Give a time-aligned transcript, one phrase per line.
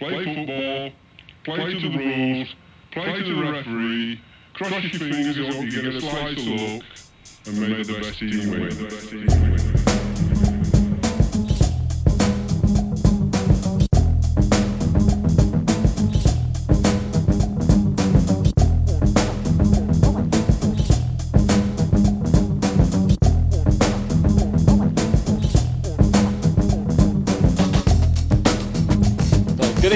[0.00, 0.90] play football,
[1.44, 2.54] play to the rules,
[2.90, 4.20] play to the referee,
[4.54, 6.82] cross your fingers up, you get a slice of luck,
[7.46, 9.79] and may the best team win.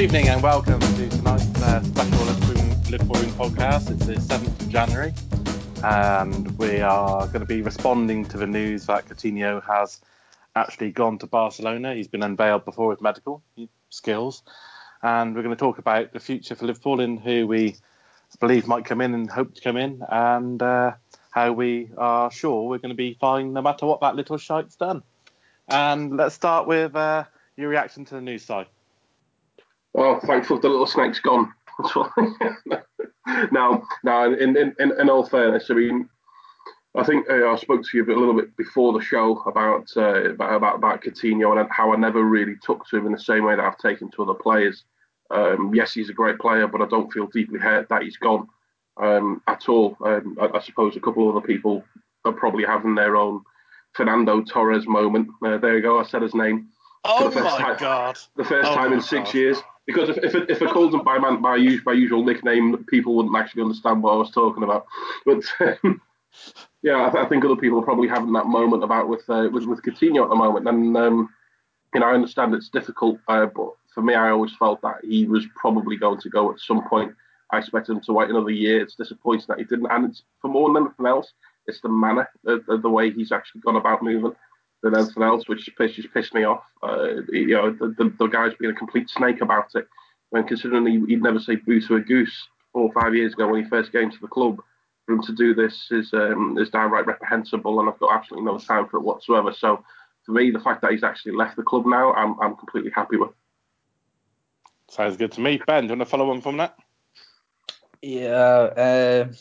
[0.05, 2.25] Evening and welcome to tonight's uh, special
[2.91, 3.91] Liverpool, podcast.
[3.91, 5.15] It's the 7th of January
[5.83, 10.03] and we are going to be responding to the news that Coutinho has
[10.55, 11.95] actually gone to Barcelona.
[11.95, 13.43] He's been unveiled before with medical
[13.89, 14.43] skills.
[15.03, 17.77] And we're going to talk about the future for Liverpool and who we
[18.41, 20.93] believe might come in and hope to come in and uh,
[21.31, 24.77] how we are sure we're going to be fine no matter what that little shite's
[24.77, 25.03] done.
[25.67, 27.25] And let's start with uh,
[27.57, 28.67] your reaction to the news side.
[29.95, 31.53] Oh, thankful the little snake's gone.
[33.51, 36.09] Now, now, in, in, in, all fairness, I mean,
[36.95, 39.39] I think uh, I spoke to you a, bit, a little bit before the show
[39.47, 43.13] about, uh, about about about Coutinho and how I never really took to him in
[43.13, 44.85] the same way that I've taken to other players.
[45.31, 48.47] Um, yes, he's a great player, but I don't feel deeply hurt that he's gone
[48.99, 49.97] um, at all.
[50.05, 51.83] Um, I, I suppose a couple of other people
[52.27, 53.43] are probably having their own
[53.95, 55.29] Fernando Torres moment.
[55.45, 56.69] Uh, there you go, I said his name.
[57.05, 58.19] Oh my time- god!
[58.37, 59.35] the first Oh time in six God.
[59.35, 59.63] years.
[59.87, 63.37] Because if if, if I called him by my my, my usual nickname, people wouldn't
[63.37, 64.87] actually understand what I was talking about.
[65.27, 66.01] But um,
[66.83, 69.49] yeah, I, th- I think other people are probably having that moment about with uh,
[69.53, 71.29] with with Coutinho at the moment, and um,
[71.95, 75.27] you know I understand it's difficult, uh, but for me, I always felt that he
[75.27, 77.13] was probably going to go at some point.
[77.51, 78.83] I expected him to wait another year.
[78.83, 81.33] It's disappointing that he didn't, and it's for more than anything else,
[81.67, 84.35] it's the manner, the, the, the way he's actually gone about moving
[84.85, 86.63] than anything else, which just just pissed me off.
[86.83, 89.89] Uh, you know, the, the, the guy's been a complete snake about it.
[90.31, 93.49] When considering he, he'd never say boo to a goose four or five years ago
[93.49, 94.61] when he first came to the club,
[95.07, 98.59] for him to do this is um, is downright reprehensible, and I've got absolutely no
[98.59, 99.53] time for it whatsoever.
[99.53, 99.83] So,
[100.25, 103.17] for me, the fact that he's actually left the club now, I'm I'm completely happy
[103.17, 103.31] with.
[104.91, 105.61] Sounds good to me.
[105.67, 106.77] Ben, do you want to follow on from that?
[108.03, 109.33] Yeah, uh,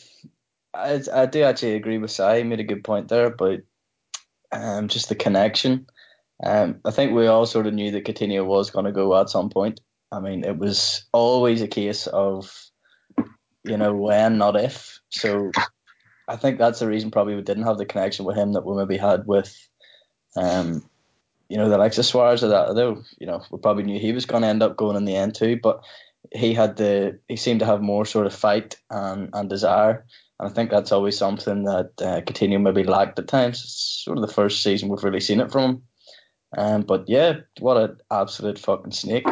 [0.72, 2.38] I, I do actually agree with Si.
[2.38, 3.60] He made a good point there about
[4.54, 5.86] um, just the connection.
[6.42, 9.30] Um, I think we all sort of knew that Coutinho was going to go at
[9.30, 9.80] some point.
[10.10, 12.52] I mean, it was always a case of,
[13.64, 15.00] you know, when, not if.
[15.10, 15.50] So
[16.28, 18.76] I think that's the reason probably we didn't have the connection with him that we
[18.76, 19.56] maybe had with,
[20.36, 20.88] um,
[21.48, 22.68] you know, the likes of Suarez or that.
[22.68, 25.16] Although, you know, we probably knew he was going to end up going in the
[25.16, 25.58] end too.
[25.62, 25.84] But
[26.32, 30.06] he had the he seemed to have more sort of fight and, and desire.
[30.38, 33.62] And I think that's always something that uh, Coutinho maybe lacked at times.
[33.62, 35.82] It's sort of the first season we've really seen it from him.
[36.56, 39.26] Um, but yeah, what an absolute fucking snake.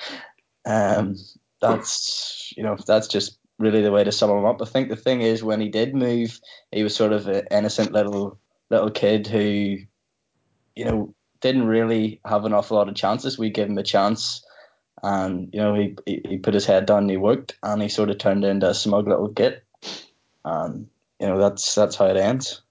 [0.66, 1.16] um,
[1.60, 4.60] that's you know that's just really the way to sum him up.
[4.60, 6.38] I think the thing is when he did move,
[6.72, 8.38] he was sort of an innocent little
[8.70, 9.76] little kid who,
[10.74, 13.38] you know, didn't really have an awful lot of chances.
[13.38, 14.44] We gave him a chance
[15.02, 17.88] and you know he, he he put his head down and he worked and he
[17.88, 19.63] sort of turned into a smug little git
[20.44, 20.88] and
[21.20, 22.62] you know that's that's how it ends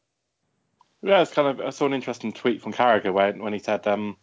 [1.01, 1.65] Yeah, it's kind of.
[1.65, 4.17] I saw an interesting tweet from Carragher when when he said um,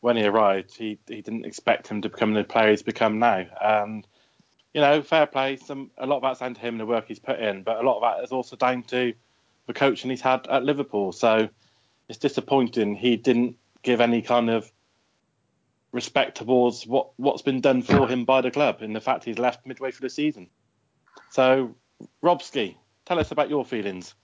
[0.00, 3.44] when he arrived, he he didn't expect him to become the player he's become now.
[3.60, 4.06] And
[4.74, 5.56] you know, fair play.
[5.56, 7.78] Some a lot of that's down to him and the work he's put in, but
[7.78, 9.12] a lot of that is also down to
[9.66, 11.12] the coaching he's had at Liverpool.
[11.12, 11.48] So
[12.08, 14.70] it's disappointing he didn't give any kind of
[15.92, 19.38] respect towards what what's been done for him by the club in the fact he's
[19.38, 20.48] left midway through the season.
[21.30, 21.76] So,
[22.22, 24.14] Robski, tell us about your feelings.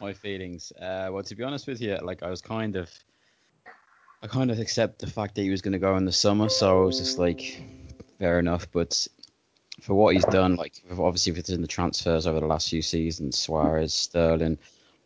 [0.00, 0.72] my feelings.
[0.72, 2.90] Uh, well, to be honest with you, like I was kind of,
[4.22, 6.48] I kind of accept the fact that he was going to go in the summer,
[6.48, 7.62] so I was just like,
[8.18, 8.70] fair enough.
[8.72, 9.06] But
[9.80, 13.94] for what he's done, like obviously within the transfers over the last few seasons, Suarez,
[13.94, 14.58] Sterling,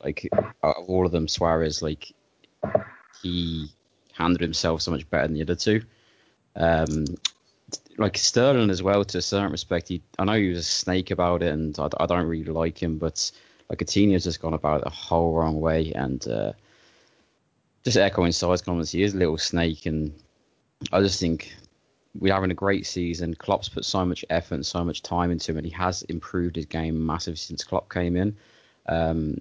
[0.03, 0.29] like
[0.63, 2.13] of all of them, Suarez, like
[3.23, 3.71] he
[4.13, 5.83] handled himself so much better than the other two.
[6.57, 7.05] Um,
[7.99, 11.11] like Sterling as well, to a certain respect, he I know he was a snake
[11.11, 13.31] about it, and I, I don't really like him, but
[13.69, 16.53] like Coutinho's just gone about it the whole wrong way, and uh,
[17.85, 20.13] just echoing Side's comments, he is a little snake, and
[20.93, 21.55] I just think
[22.19, 23.35] we're having a great season.
[23.35, 26.57] Klopp's put so much effort and so much time into him, and he has improved
[26.57, 28.37] his game massively since Klopp came in.
[28.87, 29.41] Um,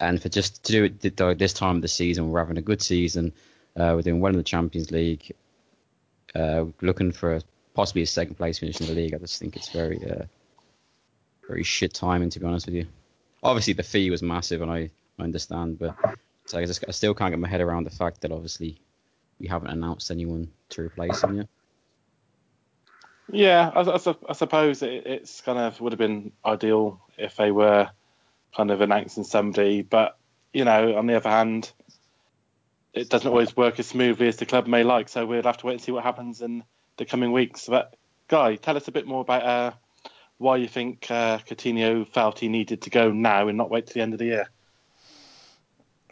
[0.00, 2.82] and for just to do it this time of the season, we're having a good
[2.82, 3.32] season.
[3.76, 5.32] Uh, we're doing well in the Champions League.
[6.34, 7.40] Uh, looking for
[7.74, 9.14] possibly a second place finish in the league.
[9.14, 10.24] I just think it's very, uh,
[11.46, 12.86] very shit timing to be honest with you.
[13.42, 15.94] Obviously, the fee was massive, and I, I understand, but
[16.46, 18.80] so I, just, I still can't get my head around the fact that obviously
[19.38, 21.48] we haven't announced anyone to replace him yet.
[23.30, 27.50] Yeah, I, I, I suppose it, it's kind of would have been ideal if they
[27.50, 27.90] were
[28.56, 30.16] kind of announcing somebody, but
[30.52, 31.72] you know, on the other hand,
[32.94, 35.08] it doesn't always work as smoothly as the club may like.
[35.08, 36.62] So we'll have to wait and see what happens in
[36.96, 37.66] the coming weeks.
[37.68, 37.94] But
[38.28, 39.72] Guy, tell us a bit more about uh,
[40.38, 43.94] why you think uh, Coutinho felt he needed to go now and not wait till
[43.94, 44.48] the end of the year.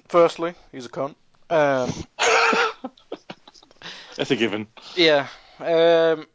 [0.09, 1.15] Firstly, he's a cunt.
[1.49, 1.91] Um,
[4.17, 4.67] That's a given.
[4.95, 5.29] Yeah.
[5.59, 6.27] Um,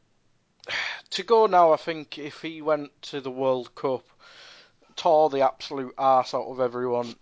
[1.11, 4.03] to go now, I think if he went to the World Cup,
[4.95, 7.15] tore the absolute arse out of everyone,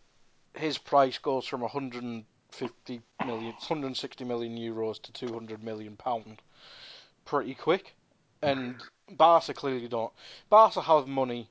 [0.53, 1.61] his price goes from
[2.59, 6.41] 150 million, 160 million euros to 200 million pound
[7.25, 7.95] pretty quick.
[8.41, 8.75] And
[9.11, 10.13] Barca clearly don't.
[10.49, 11.49] Barca have money,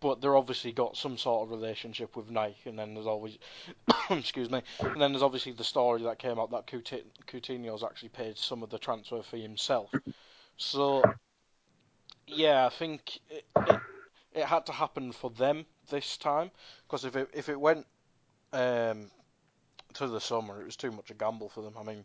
[0.00, 2.70] but they're obviously got some sort of relationship with Nike.
[2.70, 3.38] And then there's always,
[4.10, 8.38] excuse me, and then there's obviously the story that came out that Coutinho's actually paid
[8.38, 9.90] some of the transfer fee himself.
[10.56, 11.02] So,
[12.26, 13.80] yeah, I think it, it,
[14.32, 16.52] it had to happen for them this time
[16.86, 17.84] because if it if it went
[18.52, 19.10] um,
[19.94, 21.74] to the summer, it was too much a gamble for them.
[21.78, 22.04] I mean,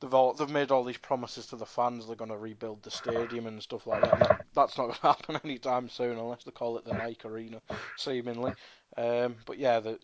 [0.00, 2.06] they've all they've made all these promises to the fans.
[2.06, 4.18] They're going to rebuild the stadium and stuff like that.
[4.18, 7.60] that that's not going to happen anytime soon unless they call it the Nike Arena,
[7.96, 8.52] seemingly.
[8.96, 9.98] Um, but yeah, the,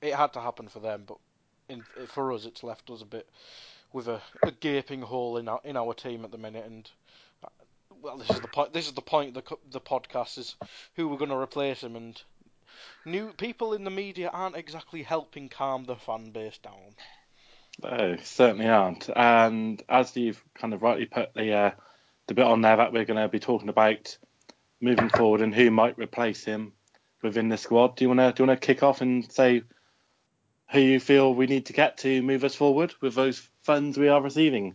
[0.00, 1.04] it had to happen for them.
[1.06, 1.18] But
[1.68, 3.28] in, for us, it's left us a bit
[3.92, 6.66] with a, a gaping hole in our in our team at the minute.
[6.66, 6.90] And
[7.44, 7.48] uh,
[8.02, 8.72] well, this is the point.
[8.72, 9.34] This is the point.
[9.34, 10.56] The the podcast is
[10.94, 12.20] who we're going to replace him and.
[13.04, 16.94] New people in the media aren't exactly helping calm the fan base down.
[17.82, 19.08] No, certainly aren't.
[19.14, 21.70] And as you've kind of rightly put the uh,
[22.26, 24.16] the bit on there that we're going to be talking about
[24.80, 26.72] moving forward and who might replace him
[27.22, 29.62] within the squad, do you want to do you want to kick off and say
[30.70, 34.08] who you feel we need to get to move us forward with those funds we
[34.08, 34.74] are receiving?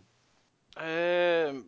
[0.76, 1.66] Um,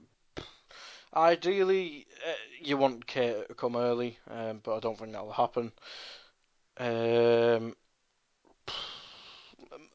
[1.14, 5.72] ideally, uh, you want Keita to come early, um, but I don't think that'll happen.
[6.78, 7.74] Um,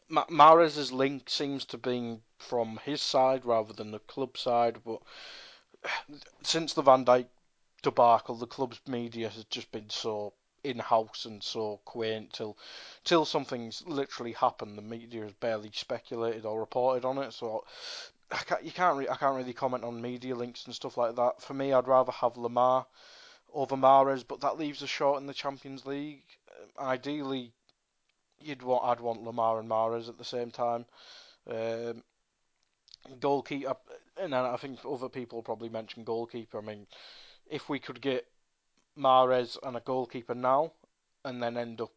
[0.10, 5.02] Mahrez's link seems to be from his side rather than the club side, but
[6.44, 7.28] since the Van Dijk
[7.82, 10.34] debacle, the club's media has just been so
[10.64, 12.58] in-house and so quaint till
[13.04, 14.78] till something's literally happened.
[14.78, 17.66] The media has barely speculated or reported on it, so
[18.32, 21.16] I can't, you can't re- I can't really comment on media links and stuff like
[21.16, 21.42] that.
[21.42, 22.86] For me, I'd rather have Lemar
[23.54, 26.24] over Mahrez, but that leaves us short in the Champions League.
[26.80, 27.54] Ideally,
[28.39, 30.86] you'd want I'd want Lemar and Mahrez at the same time.
[31.50, 32.04] Um,
[33.19, 33.75] goalkeeper,
[34.18, 36.60] and I think other people probably mention goalkeeper.
[36.60, 36.88] I mean,
[37.50, 38.27] if we could get
[38.98, 40.71] Mahrez and a goalkeeper now,
[41.25, 41.92] and then end up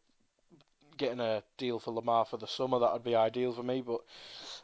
[0.97, 3.81] getting a deal for Lemar for the summer, that would be ideal for me.
[3.81, 4.01] But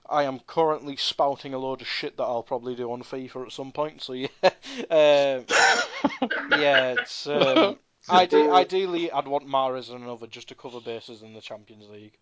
[0.09, 3.51] I am currently spouting a load of shit that I'll probably do on FIFA at
[3.51, 4.01] some point.
[4.01, 5.45] So yeah, um,
[6.51, 7.27] yeah, it's.
[7.27, 7.77] Um,
[8.09, 12.17] Ide- ideally, I'd want Mahrez and another just to cover bases in the Champions League.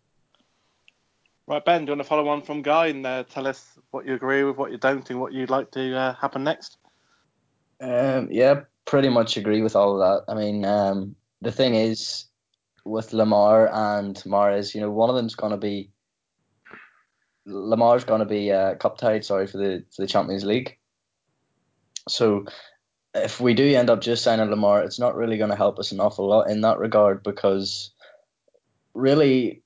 [1.47, 4.05] Right, Ben, do you want to follow on from Guy and uh, tell us what
[4.05, 6.77] you agree with, what you don't, and what you'd like to uh, happen next?
[7.81, 10.31] Um, yeah, pretty much agree with all of that.
[10.31, 12.25] I mean, um, the thing is,
[12.85, 15.91] with Lemar and Mahrez, you know, one of them's going to be
[17.47, 20.77] Lemar's going to be uh, cup tied, sorry, for the for the Champions League.
[22.07, 22.45] So
[23.13, 25.91] if we do end up just signing Lemar, it's not really going to help us
[25.91, 27.91] an awful lot in that regard because
[28.93, 29.63] really,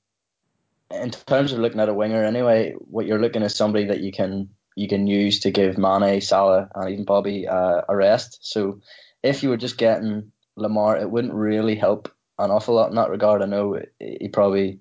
[0.90, 4.00] in terms of looking at a winger anyway, what you're looking at is somebody that
[4.00, 8.38] you can you can use to give Mane, Salah, and even Bobby uh, a rest.
[8.42, 8.80] So
[9.22, 13.10] if you were just getting Lemar, it wouldn't really help an awful lot in that
[13.10, 13.42] regard.
[13.42, 14.80] I know he probably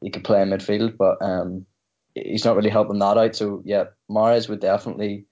[0.00, 1.66] he could play in midfield, but um,
[2.14, 3.36] he's not really helping that out.
[3.36, 5.26] So yeah, Mahrez would definitely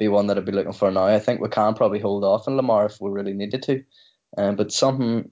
[0.00, 1.04] be one that I'd be looking for now.
[1.04, 3.84] I think we can probably hold off on Lemar if we really needed to.
[4.36, 5.30] Um, but something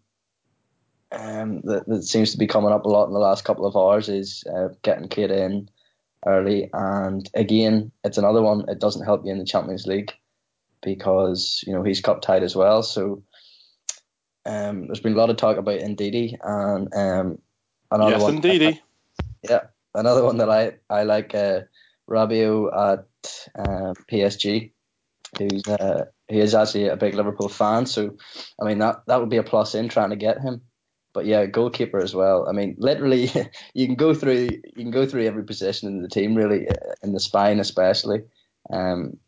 [1.10, 3.76] um, that, that seems to be coming up a lot in the last couple of
[3.76, 5.70] hours is uh, getting Keita in
[6.26, 6.70] early.
[6.72, 8.68] And again, it's another one.
[8.68, 10.12] It doesn't help you in the Champions League
[10.82, 12.82] because you know he's cup tied as well.
[12.82, 13.22] So
[14.44, 17.38] um, there's been a lot of talk about Ndidi and um,
[17.90, 18.42] another yes, one.
[18.42, 18.78] Ndidi.
[19.42, 19.62] Yeah,
[19.94, 21.34] another one that I I like.
[21.34, 21.62] Uh,
[22.08, 23.06] Rabiot at
[23.58, 24.72] uh, PSG,
[25.38, 27.86] who's uh, he is actually a big Liverpool fan.
[27.86, 28.16] So,
[28.60, 30.62] I mean that that would be a plus in trying to get him.
[31.14, 32.46] But yeah, goalkeeper as well.
[32.48, 33.30] I mean, literally,
[33.74, 36.94] you can go through you can go through every position in the team, really, uh,
[37.02, 38.24] in the spine especially.
[38.70, 39.18] Um,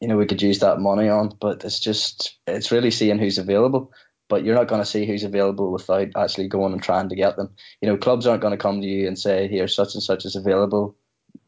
[0.00, 3.38] you know, we could use that money on, but it's just it's really seeing who's
[3.38, 3.92] available.
[4.28, 7.36] But you're not going to see who's available without actually going and trying to get
[7.36, 7.50] them.
[7.80, 10.24] You know, clubs aren't going to come to you and say, "Here, such and such
[10.24, 10.96] is available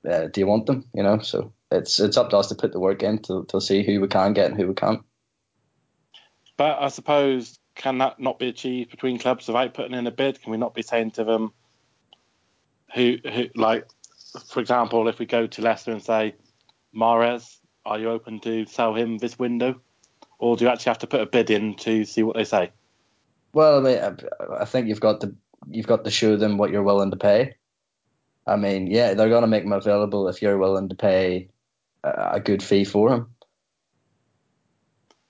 [0.09, 0.89] uh, do you want them?
[0.95, 3.61] You know, so it's it's up to us to put the work in to to
[3.61, 5.02] see who we can get and who we can't.
[6.57, 10.41] But I suppose can that not be achieved between clubs without putting in a bid?
[10.43, 11.52] Can we not be saying to them,
[12.95, 13.87] who, who like,
[14.50, 16.35] for example, if we go to Leicester and say,
[16.95, 19.81] Mahrez, are you open to sell him this window,
[20.38, 22.71] or do you actually have to put a bid in to see what they say?
[23.52, 24.17] Well, I mean,
[24.61, 25.35] I think you've got to
[25.69, 27.55] you've got to show them what you're willing to pay.
[28.47, 31.49] I mean, yeah, they're going to make him available if you're willing to pay
[32.04, 33.28] a, good fee for him.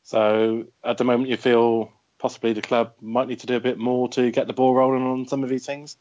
[0.03, 3.79] So at the moment, you feel possibly the club might need to do a bit
[3.79, 5.97] more to get the ball rolling on some of these things.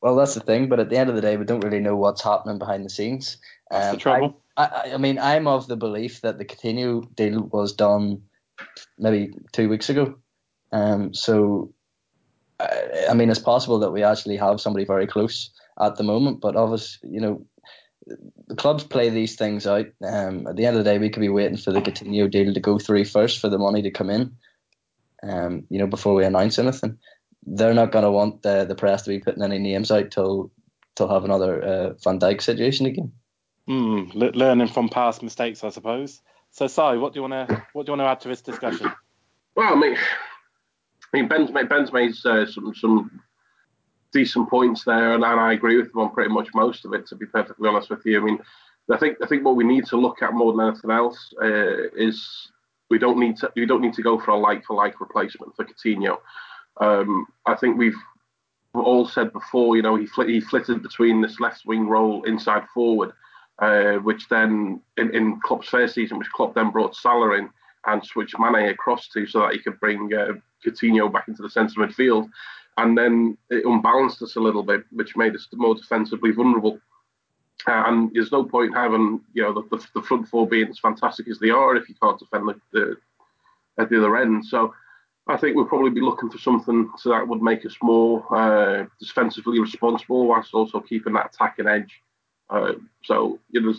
[0.00, 1.96] Well, that's the thing, but at the end of the day, we don't really know
[1.96, 3.38] what's happening behind the scenes.
[3.70, 4.40] That's um, the trouble.
[4.56, 8.22] I, I, I, mean, I'm of the belief that the Coutinho deal was done
[8.98, 10.16] maybe two weeks ago.
[10.72, 11.72] Um, so,
[12.60, 16.40] I, I mean, it's possible that we actually have somebody very close at the moment,
[16.40, 17.46] but obviously, you know,
[18.06, 19.86] the clubs play these things out.
[20.02, 22.52] Um, at the end of the day, we could be waiting for the Coutinho deal
[22.52, 24.36] to go through first for the money to come in.
[25.22, 26.98] Um, you know, before we announce anything,
[27.44, 30.50] they're not going to want the the press to be putting any names out till
[30.94, 33.12] till have another uh, Van Dijk situation again.
[33.68, 36.20] Mm, learning from past mistakes, I suppose.
[36.50, 38.40] So, Si, what do you want to what do you want to add to this
[38.40, 38.92] discussion?
[39.56, 43.22] Well, I mean, I mean Ben's made, Ben's made uh, some some
[44.16, 47.06] decent points there, and, and I agree with him on pretty much most of it.
[47.06, 48.38] To be perfectly honest with you, I mean,
[48.90, 51.88] I think I think what we need to look at more than anything else uh,
[51.96, 52.50] is
[52.90, 55.54] we don't need to we don't need to go for a like for like replacement
[55.54, 56.18] for Coutinho.
[56.80, 57.96] Um, I think we've
[58.74, 63.12] all said before, you know, he he flitted between this left wing role inside forward
[63.58, 67.48] uh, which then in, in Klopp's first season, which Klopp then brought Salah in
[67.86, 70.32] and switched Mane across to so that he could bring uh,
[70.64, 72.28] Coutinho back into the centre midfield.
[72.78, 76.78] And then it unbalanced us a little bit, which made us more defensively vulnerable.
[77.66, 80.78] Uh, and there's no point having you know the, the, the, front four being as
[80.78, 82.96] fantastic as they are if you can't defend the, the
[83.78, 84.44] at the other end.
[84.44, 84.74] So
[85.26, 88.86] I think we'll probably be looking for something so that would make us more uh,
[89.00, 92.00] defensively responsible whilst also keeping that attacking edge.
[92.48, 93.74] Uh, so you know,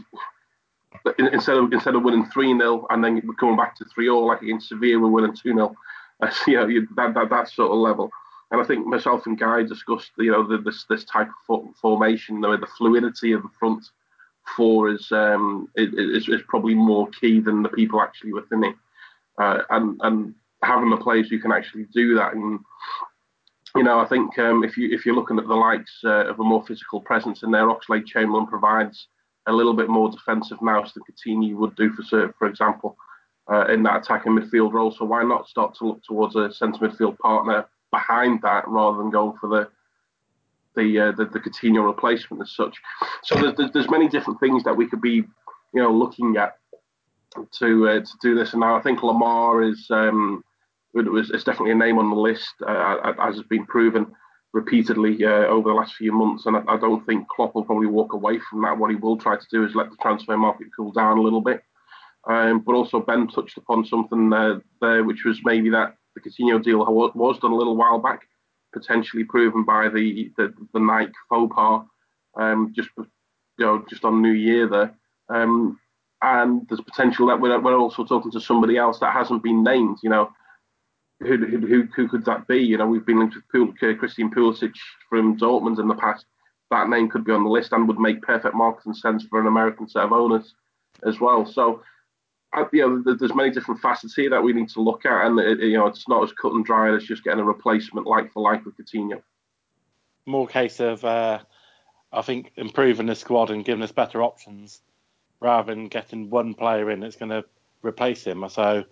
[1.19, 4.41] instead of instead of winning three 0 and then coming back to three 0 like
[4.41, 5.75] against Sevilla, we're winning two 0
[6.21, 8.11] uh, you know, that, that that sort of level.
[8.51, 12.41] And I think myself and Guy discussed, you know, the, this this type of formation,
[12.41, 13.85] the, the fluidity of the front
[14.55, 18.75] four is, um, is is probably more key than the people actually within it.
[19.37, 22.59] Uh, and and having the players who can actually do that and
[23.75, 26.39] you know, I think um, if you if you're looking at the likes uh, of
[26.39, 29.07] a more physical presence in there, Oxlade Chamberlain provides
[29.45, 32.97] a little bit more defensive nous than Coutinho would do for for example,
[33.51, 34.91] uh, in that attacking midfield role.
[34.91, 39.09] So why not start to look towards a centre midfield partner behind that rather than
[39.09, 39.69] going for the
[40.75, 42.77] the uh, the, the Coutinho replacement as such.
[43.23, 45.23] So there's, there's many different things that we could be,
[45.73, 46.57] you know, looking at
[47.59, 48.53] to uh, to do this.
[48.53, 50.43] And now I think Lemar is um,
[50.93, 54.07] it was, it's definitely a name on the list, uh, as has been proven
[54.53, 56.45] repeatedly uh, over the last few months.
[56.45, 58.77] And I, I, don't think Klopp will probably walk away from that.
[58.77, 61.41] What he will try to do is let the transfer market cool down a little
[61.41, 61.61] bit.
[62.27, 66.61] Um, but also, Ben touched upon something uh, there, which was maybe that the Coutinho
[66.63, 68.27] deal was done a little while back,
[68.73, 71.83] potentially proven by the the, the Nike faux pas
[72.37, 73.05] um, just you
[73.65, 74.95] know just on New Year there.
[75.29, 75.79] Um,
[76.21, 79.99] and there's potential that we're, we're also talking to somebody else that hasn't been named.
[80.01, 80.31] You know,
[81.19, 82.57] who, who, who could that be?
[82.57, 84.73] You know, we've been linked with Pul- uh, Christian Pulisic
[85.09, 86.25] from Dortmund in the past.
[86.71, 89.47] That name could be on the list and would make perfect marketing sense for an
[89.47, 90.53] American set of owners
[91.05, 91.45] as well.
[91.45, 91.81] So,
[92.71, 95.59] you know, there's many different facets here that we need to look at, and it,
[95.59, 98.41] you know, it's not as cut and dry as just getting a replacement like for
[98.41, 99.21] like with Coutinho.
[100.25, 101.39] More case of, uh,
[102.11, 104.81] I think, improving the squad and giving us better options
[105.39, 107.45] rather than getting one player in that's going to
[107.83, 108.43] replace him.
[108.49, 108.83] So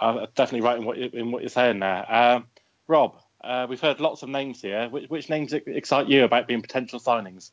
[0.00, 2.12] I'm definitely right in what, you, in what you're saying there.
[2.12, 2.46] Um,
[2.88, 4.88] Rob, uh, we've heard lots of names here.
[4.88, 7.50] Which, which, names excite you about being potential signings?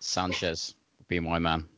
[0.00, 0.74] Sanchez
[1.08, 1.68] be my man.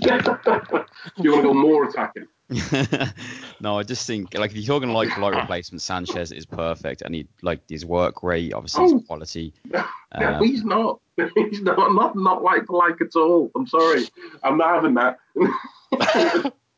[0.00, 0.84] Do
[1.22, 2.26] you want to go more attacking?
[3.60, 7.02] no, I just think like if you're talking like for like replacement, Sanchez is perfect,
[7.02, 9.00] and he like his work rate, obviously his oh.
[9.00, 9.54] quality.
[10.16, 11.00] Um, he's not.
[11.34, 13.50] He's not not not like for like at all.
[13.56, 14.04] I'm sorry,
[14.44, 15.18] I'm not having that.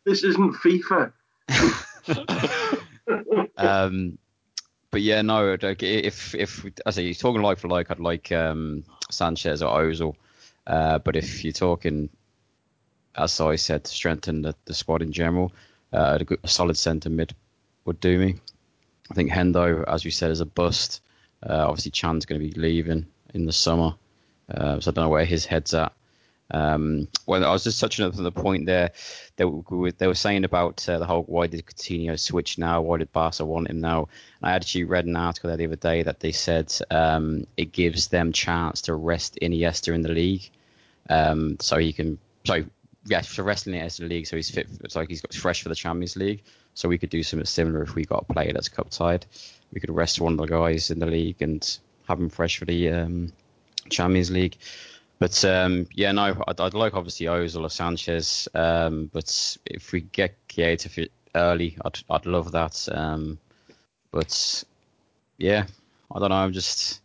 [0.07, 1.13] this isn't FIFA.
[3.59, 4.17] um,
[4.91, 5.59] but yeah, no.
[5.61, 9.83] Like if if I say you're talking like for like, I'd like um, Sanchez or
[9.83, 10.15] Ozil.
[10.67, 12.09] Uh, but if you're talking,
[13.17, 15.53] as I said, to strengthen the, the squad in general,
[15.93, 17.35] uh, a, solid centre mid
[17.85, 18.37] would do me.
[19.11, 21.01] I think Hendo, as you said, is a bust.
[21.43, 23.95] Uh, obviously, Can's going to be leaving in the summer,
[24.53, 25.93] uh, so I don't know where his head's at.
[26.51, 28.93] Um, well, I was just touching up on the point there.
[29.37, 32.83] They were, they were saying about uh, the whole why did Coutinho switch now?
[32.83, 34.09] Why did Barca want him now?
[34.41, 37.73] And I actually read an article there the other day that they said um, it
[37.73, 40.49] gives them chance to rest Iniesta in the league,
[41.09, 42.19] um, so he can.
[42.45, 42.67] Sorry,
[43.07, 44.69] yeah, for wrestling Iniesta in the league, so he's fit.
[44.83, 46.43] It's like he's got fresh for the Champions League.
[46.75, 49.25] So we could do something similar if we got a player that's cup tied.
[49.73, 52.65] We could rest one of the guys in the league and have him fresh for
[52.65, 53.33] the um,
[53.89, 54.59] Champions League.
[55.19, 58.49] But um, yeah, no, I'd, I'd, like obviously Ozil or Sanchez.
[58.55, 62.87] Um, but if we get Keita early, I'd I'd love that.
[62.93, 63.39] Um,
[64.11, 64.65] but
[65.39, 65.67] yeah,
[66.15, 66.37] I don't know.
[66.37, 67.01] I'm just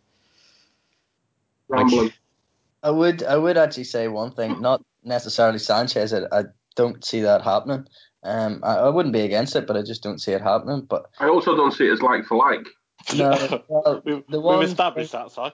[1.68, 2.12] rambling.
[2.82, 6.12] I would I would actually say one thing, not necessarily Sanchez.
[6.12, 6.44] I, I
[6.76, 7.86] don't see that happening.
[8.24, 10.82] Um, I, I, wouldn't be against it, but I just don't see it happening.
[10.82, 12.66] But I also don't see it as like for like.
[13.16, 15.52] No, well, we've, we've established that, side.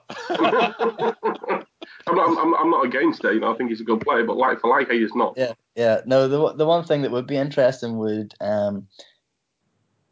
[2.06, 3.34] I'm not, I'm, I'm, not against it.
[3.34, 5.34] You know, I think he's a good player, but like for like, he is not.
[5.36, 6.02] Yeah, yeah.
[6.04, 8.86] No, the the one thing that would be interesting would, um,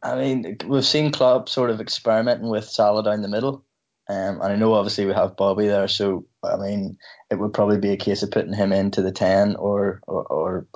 [0.03, 3.66] I mean, we've seen Klopp sort of experimenting with Salah down the middle,
[4.09, 6.99] um, and I know obviously we have Bobby there, so I mean,
[7.31, 10.67] it would probably be a case of putting him into the ten or or, or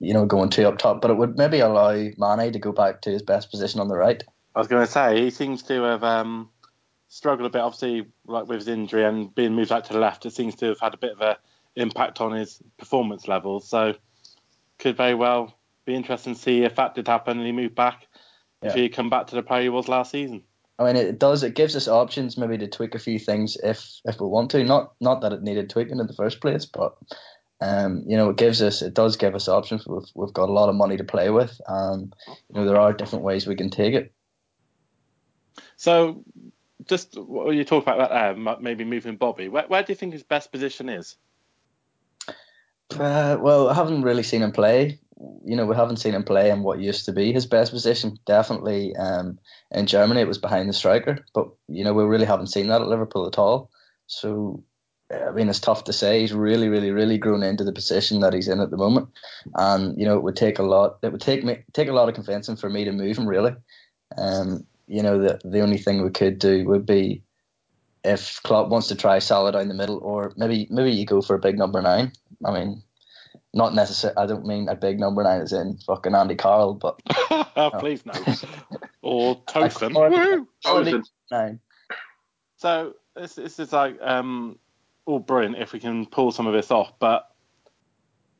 [0.00, 3.02] you know going two up top, but it would maybe allow Mane to go back
[3.02, 4.22] to his best position on the right.
[4.54, 6.04] I was going to say he seems to have.
[6.04, 6.50] Um
[7.14, 10.26] struggled a bit, obviously, like with his injury and being moved out to the left.
[10.26, 11.38] It seems to have had a bit of a
[11.76, 13.68] impact on his performance levels.
[13.68, 13.94] So
[14.80, 18.08] could very well be interesting to see if that did happen and he moved back.
[18.62, 18.70] Yeah.
[18.70, 20.42] If he come back to the player he was last season.
[20.78, 21.42] I mean, it does.
[21.42, 24.64] It gives us options, maybe to tweak a few things if if we want to.
[24.64, 26.96] Not not that it needed tweaking in the first place, but
[27.60, 28.82] um, you know, it gives us.
[28.82, 29.86] It does give us options.
[29.86, 31.60] We've we've got a lot of money to play with.
[31.68, 34.12] Um, you know, there are different ways we can take it.
[35.76, 36.24] So
[36.86, 39.48] just what you talk about that there, maybe moving Bobby.
[39.48, 41.16] Where, where do you think his best position is?
[42.90, 44.98] Uh, well, I haven't really seen him play.
[45.44, 48.18] You know, we haven't seen him play in what used to be his best position.
[48.26, 49.38] Definitely um,
[49.70, 52.82] in Germany, it was behind the striker, but you know, we really haven't seen that
[52.82, 53.70] at Liverpool at all.
[54.06, 54.64] So,
[55.12, 56.20] I mean, it's tough to say.
[56.20, 59.08] He's really, really, really grown into the position that he's in at the moment,
[59.54, 60.98] and you know, it would take a lot.
[61.02, 63.54] It would take me take a lot of convincing for me to move him, really.
[64.16, 67.22] Um, you know, the the only thing we could do would be
[68.04, 71.34] if Klopp wants to try Salah down the middle, or maybe maybe you go for
[71.34, 72.12] a big number nine.
[72.44, 72.82] I mean,
[73.54, 74.16] not necessarily.
[74.18, 77.00] I don't mean a big number nine as in fucking Andy Carroll, but
[77.56, 78.12] oh, please no,
[79.02, 79.94] or Tosin.
[79.94, 81.04] Woo, Tosin.
[81.30, 81.60] Nine.
[82.56, 84.58] So this this is like um,
[85.06, 87.30] all brilliant if we can pull some of this off, but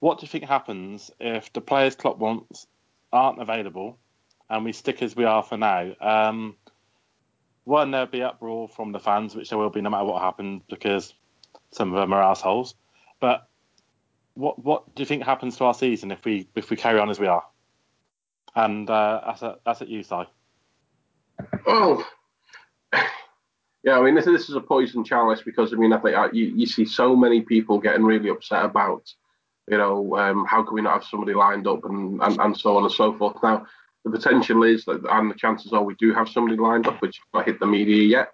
[0.01, 2.67] what do you think happens if the players Klopp wants
[3.13, 3.99] aren't available
[4.51, 5.93] and we stick as we are for now.
[6.01, 6.57] Um,
[7.65, 10.63] one, there'll be uproar from the fans, which there will be no matter what happens,
[10.69, 11.15] because
[11.71, 12.75] some of them are assholes.
[13.21, 13.49] But
[14.35, 17.11] what what do you think happens to our season if we if we carry on
[17.11, 17.45] as we are?
[18.55, 20.23] And uh, that's at that's at you, Si.
[21.67, 22.07] Oh,
[23.83, 23.99] yeah.
[23.99, 26.47] I mean, this, this is a poison chalice because I mean, I think uh, you
[26.47, 29.13] you see so many people getting really upset about,
[29.69, 32.77] you know, um, how can we not have somebody lined up and, and and so
[32.77, 33.37] on and so forth.
[33.43, 33.67] Now,
[34.05, 37.21] the potential is that, and the chances are we do have somebody lined up, which
[37.33, 38.33] not hit the media yet.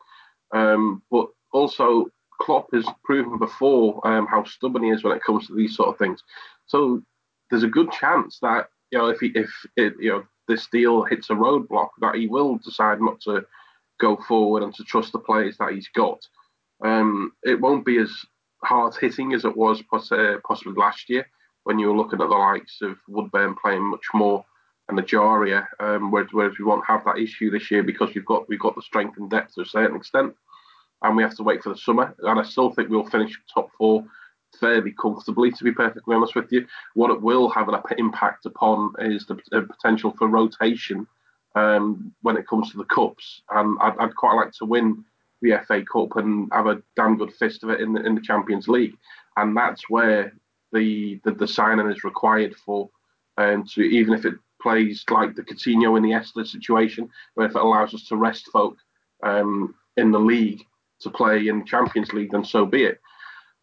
[0.52, 2.06] Um, but also,
[2.40, 5.88] Klopp has proven before um, how stubborn he is when it comes to these sort
[5.88, 6.22] of things.
[6.66, 7.02] So
[7.50, 11.04] there's a good chance that you know if he, if it, you know this deal
[11.04, 13.44] hits a roadblock, that he will decide not to
[14.00, 16.20] go forward and to trust the players that he's got.
[16.84, 18.10] Um, it won't be as
[18.64, 21.26] hard hitting as it was possibly last year
[21.64, 24.44] when you were looking at the likes of Woodburn playing much more
[24.88, 28.48] and Ejaria, um, whereas, whereas we won't have that issue this year because we've got
[28.48, 30.34] we've got the strength and depth to a certain extent,
[31.02, 32.14] and we have to wait for the summer.
[32.20, 34.04] And I still think we'll finish top four
[34.58, 36.66] fairly comfortably, to be perfectly honest with you.
[36.94, 41.06] What it will have an impact upon is the potential for rotation
[41.54, 45.04] um, when it comes to the cups, and I'd, I'd, quite like to win
[45.42, 48.20] the FA Cup and have a damn good fist of it in the, in the
[48.20, 48.96] Champions League,
[49.36, 50.32] and that's where
[50.72, 52.90] the the, the signing is required for.
[53.36, 57.94] Um, to even if it plays like the Coutinho Iniesta situation, where if it allows
[57.94, 58.76] us to rest folk
[59.22, 60.62] um, in the league
[61.00, 63.00] to play in the Champions League, then so be it.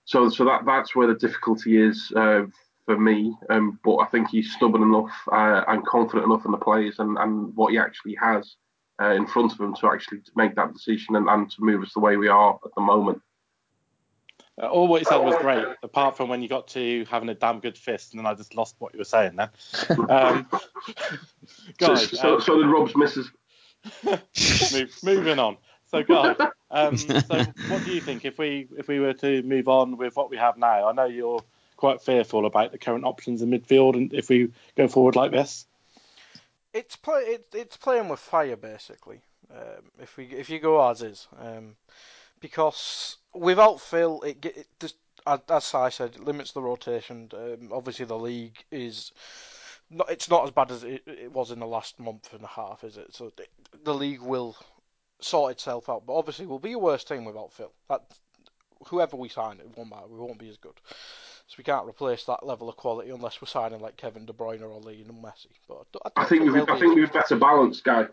[0.05, 2.43] So, so that that's where the difficulty is uh,
[2.85, 3.35] for me.
[3.49, 7.17] Um, but I think he's stubborn enough uh, and confident enough in the players and,
[7.17, 8.55] and what he actually has
[9.01, 11.93] uh, in front of him to actually make that decision and, and to move us
[11.93, 13.21] the way we are at the moment.
[14.59, 17.35] Uh, all what you said was great, apart from when you got to having a
[17.35, 19.49] damn good fist, and then I just lost what you were saying then.
[20.09, 20.47] Um,
[21.77, 23.29] guys, so, so, um, so, did Rob's missus.
[24.73, 25.57] move, moving on.
[25.89, 26.35] So, guys,
[26.69, 30.15] um, so what do you think if we if we were to move on with
[30.15, 30.89] what we have now?
[30.89, 31.43] I know you're
[31.77, 35.65] quite fearful about the current options in midfield, and if we go forward like this.
[36.73, 39.21] It's play it, it's playing with fire basically.
[39.49, 41.75] Um, if we if you go as is, um,
[42.41, 44.95] because without Phil, it, it just
[45.25, 47.29] as I said, it limits the rotation.
[47.33, 49.11] Um, obviously, the league is
[49.89, 52.47] not, it's not as bad as it, it, was in the last month and a
[52.47, 53.13] half, is it?
[53.13, 53.45] So the,
[53.83, 54.55] the league will
[55.19, 56.05] sort itself out.
[56.05, 57.71] But obviously, we'll be a worse team without Phil.
[57.89, 58.01] That
[58.87, 60.07] whoever we sign, it won't matter.
[60.07, 60.79] We won't be as good.
[61.47, 64.61] So we can't replace that level of quality unless we're signing like Kevin De Bruyne
[64.61, 65.47] or Lionel Messi.
[65.67, 68.07] But I, I think, we've, I think we've better balance, guy.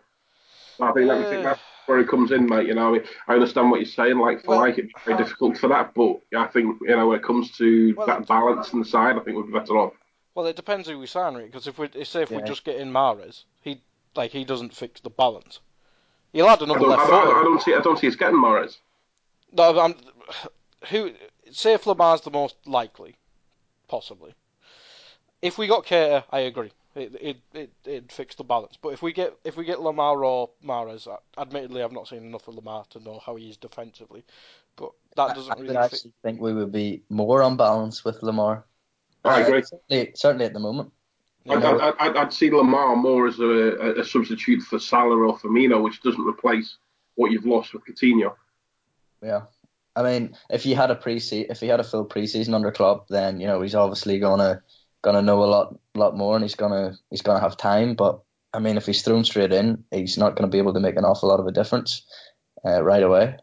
[0.79, 2.67] I think, uh, I think that's where it comes in, mate.
[2.67, 4.19] You know, I understand what you're saying.
[4.19, 7.19] Like for well, like, it's very difficult for that, but I think you know when
[7.19, 9.93] it comes to well, that balance in the side, I think we'd be better off.
[10.33, 11.45] Well, it depends who we sign, right?
[11.45, 12.37] because if we say if yeah.
[12.37, 13.81] we just get in Mahrez, he
[14.15, 15.59] like he doesn't fix the balance.
[16.35, 17.13] He'll add another left foot.
[17.13, 17.73] I, I, don't see.
[17.73, 18.75] I don't see us getting Mahrez.
[19.53, 19.95] No, I'm,
[20.89, 21.11] who
[21.49, 23.15] say if Lemar's the most likely,
[23.87, 24.33] possibly.
[25.41, 26.73] If we got Keita, I agree.
[26.93, 28.77] It it it it fix the balance.
[28.81, 32.49] But if we get if we get Lemar or Mahrez, admittedly I've not seen enough
[32.49, 34.25] of Lemar to know how he is defensively,
[34.75, 35.77] but that doesn't I, really.
[35.77, 38.63] I actually think we would be more unbalanced with Lemar.
[39.23, 39.63] I agree.
[39.63, 40.91] certainly, certainly at the moment.
[41.49, 45.81] I'd, I'd, I'd, I'd, see Lemar more as a, a, substitute for Salah or Firmino,
[45.81, 46.77] which doesn't replace
[47.15, 48.33] what you've lost with Coutinho.
[49.21, 49.41] Yeah,
[49.95, 53.07] I mean, if he had a pre if he had a full preseason under Klopp,
[53.07, 54.61] then you know he's obviously gonna
[55.01, 57.95] gonna know a lot lot more, and he's gonna he's gonna have time.
[57.95, 58.21] But
[58.53, 61.05] I mean, if he's thrown straight in, he's not gonna be able to make an
[61.05, 62.03] awful lot of a difference
[62.65, 63.37] uh, right away.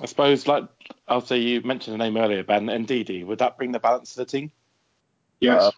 [0.00, 0.64] I suppose, like
[1.08, 3.26] I'll say, you mentioned the name earlier, Ben Ndidi.
[3.26, 4.52] Would that bring the balance to the team?
[5.40, 5.62] Yes.
[5.62, 5.70] Uh,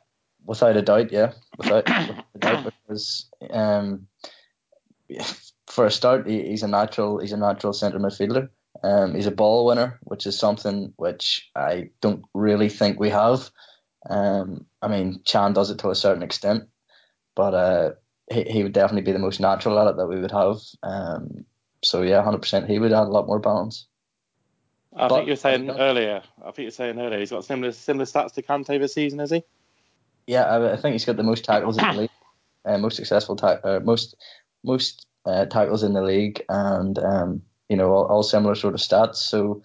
[0.44, 4.06] without a doubt, yeah, without, without a doubt, because um,
[5.66, 8.48] for a start, he, he's a natural he's a natural centre midfielder.
[8.82, 13.50] Um, he's a ball winner, which is something which I don't really think we have.
[14.08, 16.64] Um, I mean, Can does it to a certain extent,
[17.34, 17.90] but uh,
[18.32, 20.58] he, he would definitely be the most natural at it that we would have.
[20.82, 21.44] Um,
[21.82, 23.86] so yeah, hundred percent, he would add a lot more balance.
[24.96, 26.22] I but, think you were saying earlier.
[26.40, 29.18] I think you were saying earlier he's got similar similar stats to Kante this season,
[29.18, 29.44] has he?
[30.30, 32.10] Yeah, I, I think he's got the most tackles in the league,
[32.64, 34.14] uh, most successful ta- uh, most
[34.62, 38.80] most uh, tackles in the league, and um, you know all, all, similar sort of
[38.80, 39.16] stats.
[39.16, 39.64] So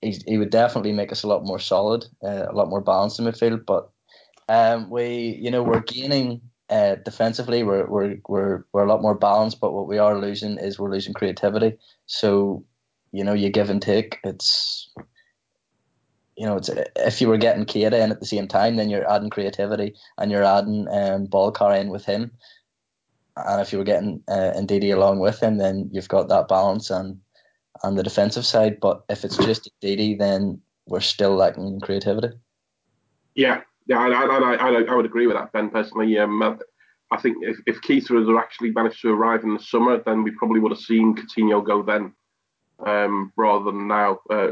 [0.00, 3.18] he he would definitely make us a lot more solid, uh, a lot more balanced
[3.18, 3.66] in midfield.
[3.66, 3.90] But
[4.48, 6.40] um, we you know we're gaining
[6.70, 9.60] uh, defensively, we're, we're we're we're a lot more balanced.
[9.60, 11.76] But what we are losing is we're losing creativity.
[12.06, 12.64] So
[13.12, 14.20] you know you give and take.
[14.24, 14.88] It's
[16.38, 19.10] you know, it's if you were getting Keita in at the same time, then you're
[19.10, 22.30] adding creativity and you're adding um, ball carrying with him.
[23.36, 26.90] And if you were getting uh, Ndidi along with him, then you've got that balance
[26.90, 27.20] and
[27.82, 28.78] on the defensive side.
[28.80, 32.36] But if it's just Ndidi, then we're still lacking in creativity.
[33.34, 35.70] Yeah, yeah, I, I, I, I would agree with that, Ben.
[35.70, 36.60] Personally, um,
[37.10, 40.30] I think if, if Keita had actually managed to arrive in the summer, then we
[40.30, 42.12] probably would have seen Coutinho go then,
[42.86, 44.20] um, rather than now.
[44.30, 44.50] Uh,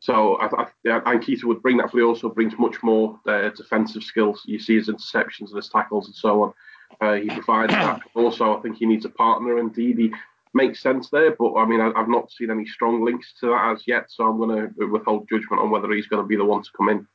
[0.00, 3.50] so I, I, and Keita would bring that, but he also brings much more uh,
[3.50, 4.42] defensive skills.
[4.46, 6.54] You see his interceptions and his tackles and so on.
[7.02, 8.00] Uh, he provides that.
[8.14, 10.10] Also, I think he needs a partner, and Ndidi
[10.54, 11.36] makes sense there.
[11.38, 14.24] But I mean, I, have not seen any strong links to that as yet, so
[14.24, 16.88] I'm going to withhold judgment on whether he's going to be the one to come
[16.88, 17.06] in.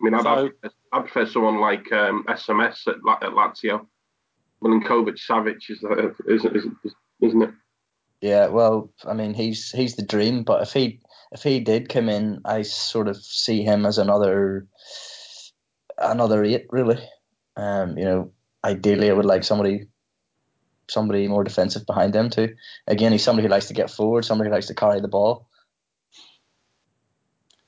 [0.00, 0.50] I mean, I'd, so,
[0.92, 3.86] I'd, prefer, someone like um, SMS at, at Lazio.
[4.62, 6.76] Milinkovic Savic is, uh, isn't, isn't,
[7.20, 7.50] isn't it?
[8.20, 11.00] Yeah, well, I mean, he's he's the dream, but if he
[11.32, 14.66] if he did come in, I sort of see him as another
[15.98, 16.98] another eight really.
[17.56, 18.32] Um, you know,
[18.64, 19.86] ideally I would like somebody
[20.88, 22.54] somebody more defensive behind him too.
[22.86, 25.48] Again, he's somebody who likes to get forward, somebody who likes to carry the ball.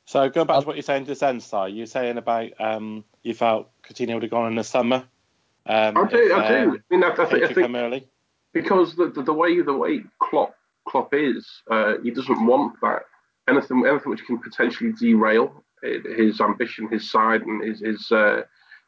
[0.07, 3.05] So going back to what you're saying to this end, Si, you're saying about um,
[3.23, 5.05] you felt Coutinho would have gone in the summer.
[5.67, 6.71] Um, I do, if, I do.
[6.71, 8.09] Um, I mean, I, I, think, I think early.
[8.53, 10.55] because the, the, the way the way Klopp
[10.89, 13.03] Klopp is, uh, he doesn't want that
[13.51, 18.43] anything anything which can potentially derail his ambition, his side, and his his uh,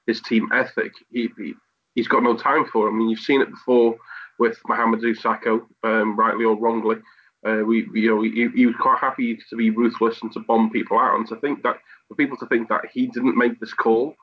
[0.07, 0.93] his team ethic.
[1.11, 1.55] He, he
[2.01, 2.87] has got no time for.
[2.87, 2.91] It.
[2.91, 3.97] I mean, you've seen it before
[4.39, 6.97] with Mamadou Sakho, um, rightly or wrongly.
[7.45, 10.71] Uh, we, you know, he, he, was quite happy to be ruthless and to bomb
[10.71, 11.77] people out, and to think that
[12.09, 14.15] for people to think that he didn't make this call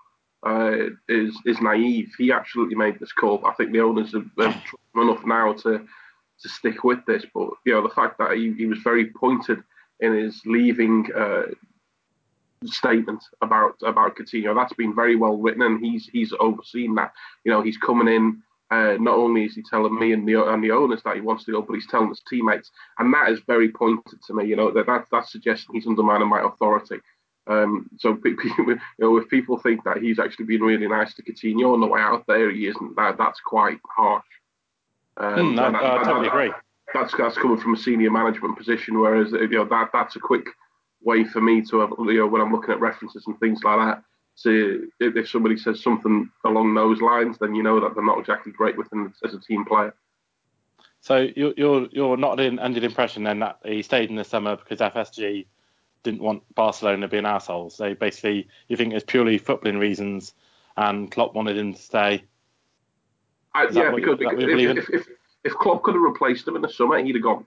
[0.46, 0.72] uh,
[1.10, 2.10] is is naive.
[2.18, 3.46] He absolutely made this call.
[3.46, 4.62] I think the owners have, have
[4.96, 5.86] enough now to
[6.42, 9.60] to stick with this, but you know, the fact that he, he was very pointed
[10.00, 11.44] in his leaving uh,
[12.66, 14.56] statement about about Coutinho.
[14.56, 17.12] That's been very well written, and he's he's overseen that.
[17.44, 18.42] You know, he's coming in.
[18.72, 21.44] Uh, not only is he telling me and the and the owners that he wants
[21.44, 24.46] to go, but he's telling his teammates, and that is very pointed to me.
[24.46, 26.98] You know that that that's suggesting he's undermining my authority.
[27.48, 31.74] Um, so you know, if people think that he's actually been really nice to Coutinho
[31.74, 32.96] on the way out there, he isn't.
[32.96, 34.26] That that's quite harsh.
[35.18, 36.52] Um, mm, I, I totally agree.
[36.94, 40.46] That's that's coming from a senior management position, whereas you know that that's a quick
[41.02, 43.78] way for me to have, you know when I'm looking at references and things like
[43.78, 44.04] that.
[44.36, 48.52] So if somebody says something along those lines, then you know that they're not exactly
[48.54, 49.94] great within as a team player.
[51.02, 54.56] So you're you're, you're not under the impression then that he stayed in the summer
[54.56, 55.46] because FSG
[56.04, 57.78] didn't want Barcelona being assholes.
[57.78, 60.34] They basically you think it's purely footballing reasons,
[60.78, 62.24] and Klopp wanted him to stay.
[63.56, 65.08] Yeah, because if, if, if,
[65.50, 67.46] if Klopp could have replaced him in the summer, he'd have gone.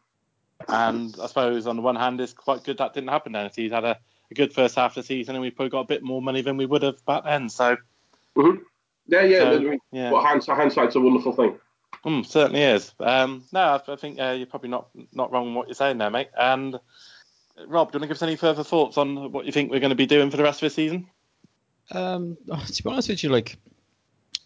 [0.68, 3.46] And I suppose on the one hand, it's quite good that didn't happen then.
[3.46, 3.98] If he's had a,
[4.30, 6.42] a good first half of the season, and we probably got a bit more money
[6.42, 7.48] than we would have back then.
[7.48, 7.76] So.
[8.36, 8.62] Mm-hmm.
[9.06, 9.38] Yeah, yeah.
[9.38, 10.10] So, I mean, yeah.
[10.10, 11.58] Well, hindsight's a wonderful thing.
[12.04, 12.92] Mm, certainly is.
[12.98, 15.98] Um, no, I, I think uh, you're probably not not wrong in what you're saying
[15.98, 16.30] there, mate.
[16.36, 16.78] And
[17.66, 19.80] Rob, do you want to give us any further thoughts on what you think we're
[19.80, 21.08] going to be doing for the rest of the season?
[21.90, 23.58] Um, to be honest with you, like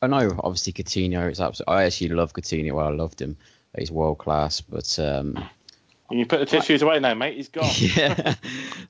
[0.03, 1.75] I know obviously Coutinho is absolutely.
[1.75, 2.73] I actually love Coutinho.
[2.73, 3.37] Well, I loved him.
[3.77, 5.35] He's world class, but um,
[6.09, 7.37] Can you put the tissues away now, mate.
[7.37, 7.71] He's gone.
[7.77, 8.35] yeah.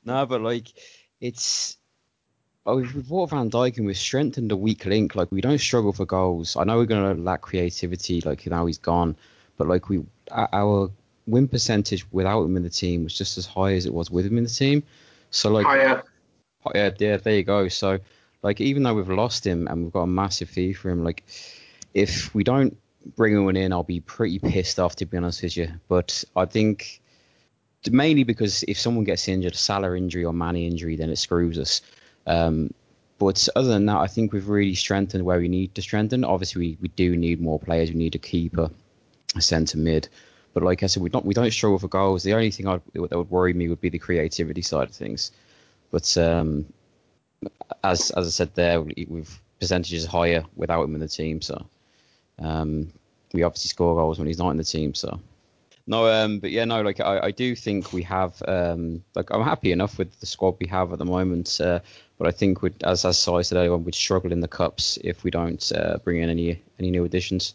[0.05, 0.69] no, but like
[1.21, 1.77] it's
[2.67, 5.15] oh, we've bought Van Dijk and we've strengthened the weak link.
[5.15, 6.57] Like we don't struggle for goals.
[6.57, 8.21] I know we're gonna lack creativity.
[8.21, 9.17] Like now he's gone,
[9.57, 10.91] but like we our
[11.27, 14.27] win percentage without him in the team was just as high as it was with
[14.27, 14.83] him in the team.
[15.31, 16.03] So like higher.
[16.75, 17.69] Yeah, yeah, there you go.
[17.69, 18.01] So
[18.43, 21.25] like even though we've lost him and we've got a massive fee for him, like
[21.95, 22.77] if we don't
[23.17, 25.69] bring him in, I'll be pretty pissed off to be honest with you.
[25.89, 27.01] But I think
[27.91, 31.59] mainly because if someone gets injured, a Salah injury or Mane injury, then it screws
[31.59, 31.83] us.
[32.27, 32.73] Um,
[33.19, 36.25] but other than that, I think we've really strengthened where we need to strengthen.
[36.25, 37.91] Obviously, we, we do need more players.
[37.91, 38.71] We need a keeper,
[39.35, 40.09] a centre mid.
[40.53, 42.23] But like I said, we don't we don't struggle for goals.
[42.23, 45.31] The only thing I'd, that would worry me would be the creativity side of things.
[45.91, 46.67] But um,
[47.83, 51.41] as as I said there, we've percentages higher without him in the team.
[51.41, 51.67] So
[52.39, 52.93] um,
[53.33, 54.95] we obviously score goals when he's not in the team.
[54.95, 55.21] So
[55.87, 59.43] no, um, but yeah, no, like I, I do think we have, um, like I'm
[59.43, 61.81] happy enough with the squad we have at the moment, uh,
[62.19, 65.23] but I think we as as I said earlier, we'd struggle in the cups if
[65.23, 67.55] we don't uh, bring in any any new additions.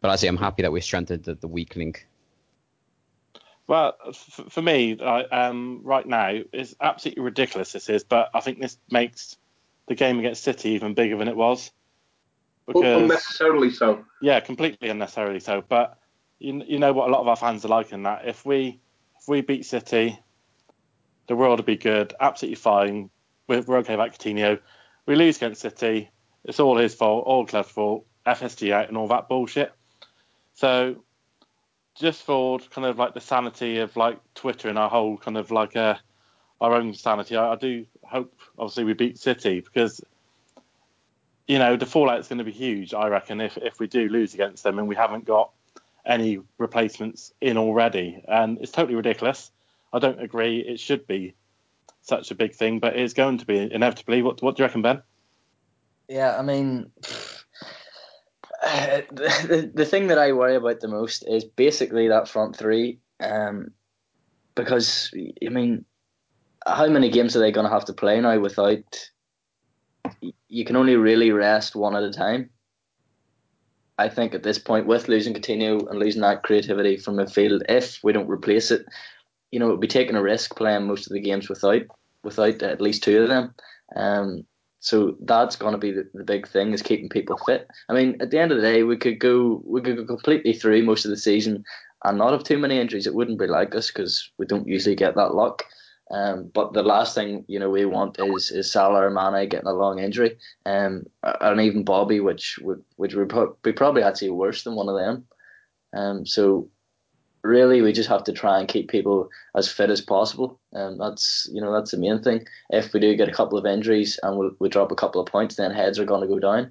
[0.00, 2.06] But I say I'm happy that we strengthened the, the weak link.
[3.68, 7.72] Well, f- for me, I, um, right now, it's absolutely ridiculous.
[7.72, 9.36] This is, but I think this makes
[9.86, 11.70] the game against City even bigger than it was.
[12.66, 14.04] Because, unnecessarily so.
[14.20, 15.62] Yeah, completely unnecessarily so.
[15.66, 15.98] But
[16.38, 18.26] you, you know what a lot of our fans are like in that.
[18.26, 18.80] If we
[19.20, 20.18] if we beat City,
[21.28, 23.10] the world will be good, absolutely fine.
[23.48, 24.60] We're, we're okay about Coutinho.
[25.06, 26.10] We lose against City,
[26.44, 29.72] it's all his fault, all club's fault, FSG out, and all that bullshit.
[30.54, 31.04] So
[31.98, 35.50] just for kind of like the sanity of like Twitter and our whole kind of
[35.50, 35.96] like uh,
[36.60, 40.00] our own sanity, I, I do hope obviously we beat City because
[41.46, 42.94] you know the fallout's going to be huge.
[42.94, 45.50] I reckon if if we do lose against them and we haven't got
[46.06, 49.50] any replacements in already, and it's totally ridiculous.
[49.92, 50.60] I don't agree.
[50.60, 51.34] It should be
[52.02, 54.22] such a big thing, but it's going to be inevitably.
[54.22, 55.02] What what do you reckon, Ben?
[56.08, 56.90] Yeah, I mean.
[59.10, 63.68] The, the thing that I worry about the most is basically that front three, um,
[64.54, 65.84] because I mean,
[66.66, 69.10] how many games are they going to have to play now without?
[70.48, 72.50] You can only really rest one at a time.
[73.98, 77.98] I think at this point, with losing Coutinho and losing that creativity from midfield, if
[78.04, 78.86] we don't replace it,
[79.50, 81.82] you know, it would be taking a risk playing most of the games without
[82.22, 83.54] without at least two of them.
[83.96, 84.44] Um,
[84.80, 87.68] so that's going to be the, the big thing is keeping people fit.
[87.88, 90.52] I mean, at the end of the day, we could go we could go completely
[90.52, 91.64] through most of the season
[92.04, 93.06] and not have too many injuries.
[93.06, 95.64] It wouldn't be like us because we don't usually get that luck.
[96.10, 99.68] Um, but the last thing you know we want is is Salah or Mane getting
[99.68, 104.62] a long injury, um, and even Bobby, which would which would be probably actually worse
[104.62, 105.26] than one of them.
[105.94, 106.70] Um, so
[107.48, 111.48] really we just have to try and keep people as fit as possible and that's
[111.52, 114.38] you know that's the main thing if we do get a couple of injuries and
[114.38, 116.70] we, we drop a couple of points then heads are going to go down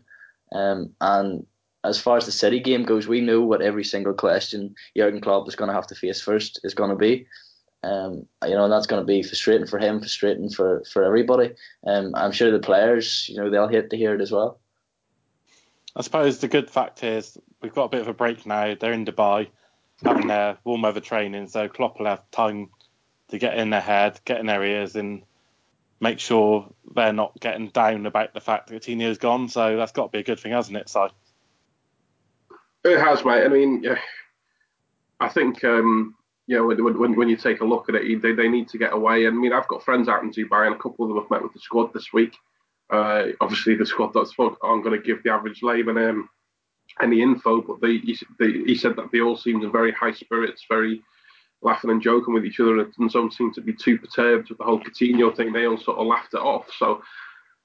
[0.54, 1.46] um, and
[1.84, 5.48] as far as the city game goes we know what every single question Jurgen Klopp
[5.48, 7.26] is going to have to face first is going to be
[7.84, 11.54] um, you know, that's going to be frustrating for him, frustrating for, for everybody.
[11.86, 14.60] Um, I'm sure the players, you know, they'll hate to hear it as well.
[15.96, 18.76] I suppose the good fact is we've got a bit of a break now.
[18.76, 19.48] They're in Dubai
[20.04, 22.70] having their warm weather training, so Klopp will have time
[23.30, 25.24] to get in their head, get in their ears, and
[26.00, 29.50] make sure they're not getting down about the fact that Coutinho's gone.
[29.50, 31.08] So that's got to be a good thing, hasn't it, Si?
[32.86, 33.44] It has, mate.
[33.44, 34.00] I mean, yeah,
[35.20, 36.16] I think um,
[36.48, 38.94] know, when, when, when you take a look at it, they, they need to get
[38.94, 39.26] away.
[39.26, 41.30] And I mean, I've got friends out in Dubai, and a couple of them have
[41.30, 42.36] met with the squad this week.
[42.90, 46.30] Uh, obviously, the squad that's aren't going to give the average layman um,
[47.02, 50.14] any info, but they, he, they, he said that they all seemed in very high
[50.14, 51.02] spirits, very
[51.62, 54.64] laughing and joking with each other, and some seemed to be too perturbed with the
[54.64, 55.52] whole Coutinho thing.
[55.52, 56.68] They all sort of laughed it off.
[56.78, 57.02] So,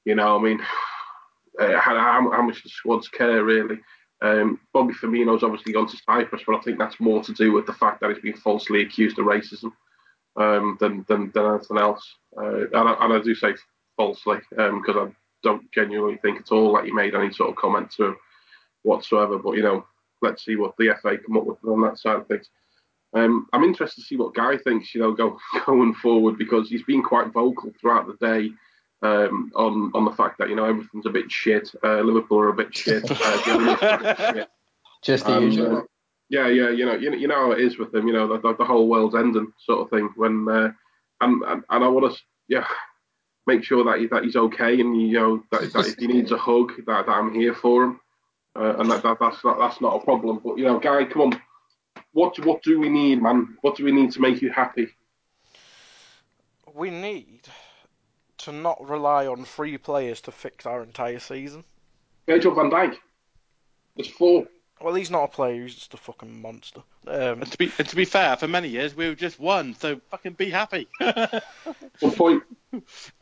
[0.05, 0.61] you know, I mean,
[1.61, 3.79] uh, how, how much the squads care really.
[4.23, 7.67] Um, Bobby Firmino's obviously gone to Cyprus, but I think that's more to do with
[7.67, 9.73] the fact that he's been falsely accused of racism
[10.37, 12.09] um, than, than, than anything else.
[12.37, 13.55] Uh, and, I, and, I, do say
[13.97, 15.09] falsely because um, I
[15.43, 18.17] don't genuinely think at all that he made any sort of comment to him
[18.83, 19.39] whatsoever.
[19.39, 19.87] But you know,
[20.21, 22.49] let's see what the FA come up with on that side of things.
[23.15, 26.83] Um, I'm interested to see what Guy thinks, you know, go, going forward because he's
[26.85, 28.51] been quite vocal throughout the day
[29.03, 31.71] um, on on the fact that you know everything's a bit shit.
[31.83, 33.05] Uh, Liverpool are a bit shit.
[33.11, 34.45] Uh,
[35.03, 35.77] Just the um, usual.
[35.79, 35.81] Uh,
[36.29, 38.07] yeah, yeah, you know, you, you know how it is with them.
[38.07, 40.11] You know, the, the whole world's ending sort of thing.
[40.17, 40.73] When uh,
[41.21, 42.67] and, and and I want to, yeah,
[43.47, 46.33] make sure that he, that he's okay, and you know that, that if he needs
[46.33, 48.01] a hug, that, that I'm here for him,
[48.57, 50.41] uh, and that, that that's not that's not a problem.
[50.45, 51.41] But you know, guy, come on,
[52.13, 53.57] what what do we need, man?
[53.63, 54.89] What do we need to make you happy?
[56.75, 57.41] We need
[58.39, 61.65] to not rely on free players to fix our entire season.
[62.27, 62.97] Virgil van Dijk.
[63.97, 64.47] There's four.
[64.81, 65.63] Well, he's not a player.
[65.63, 66.83] He's just a fucking monster.
[67.07, 69.75] Um, and to be and to be fair, for many years we were just one,
[69.75, 70.89] so fucking be happy.
[70.99, 72.43] Good point.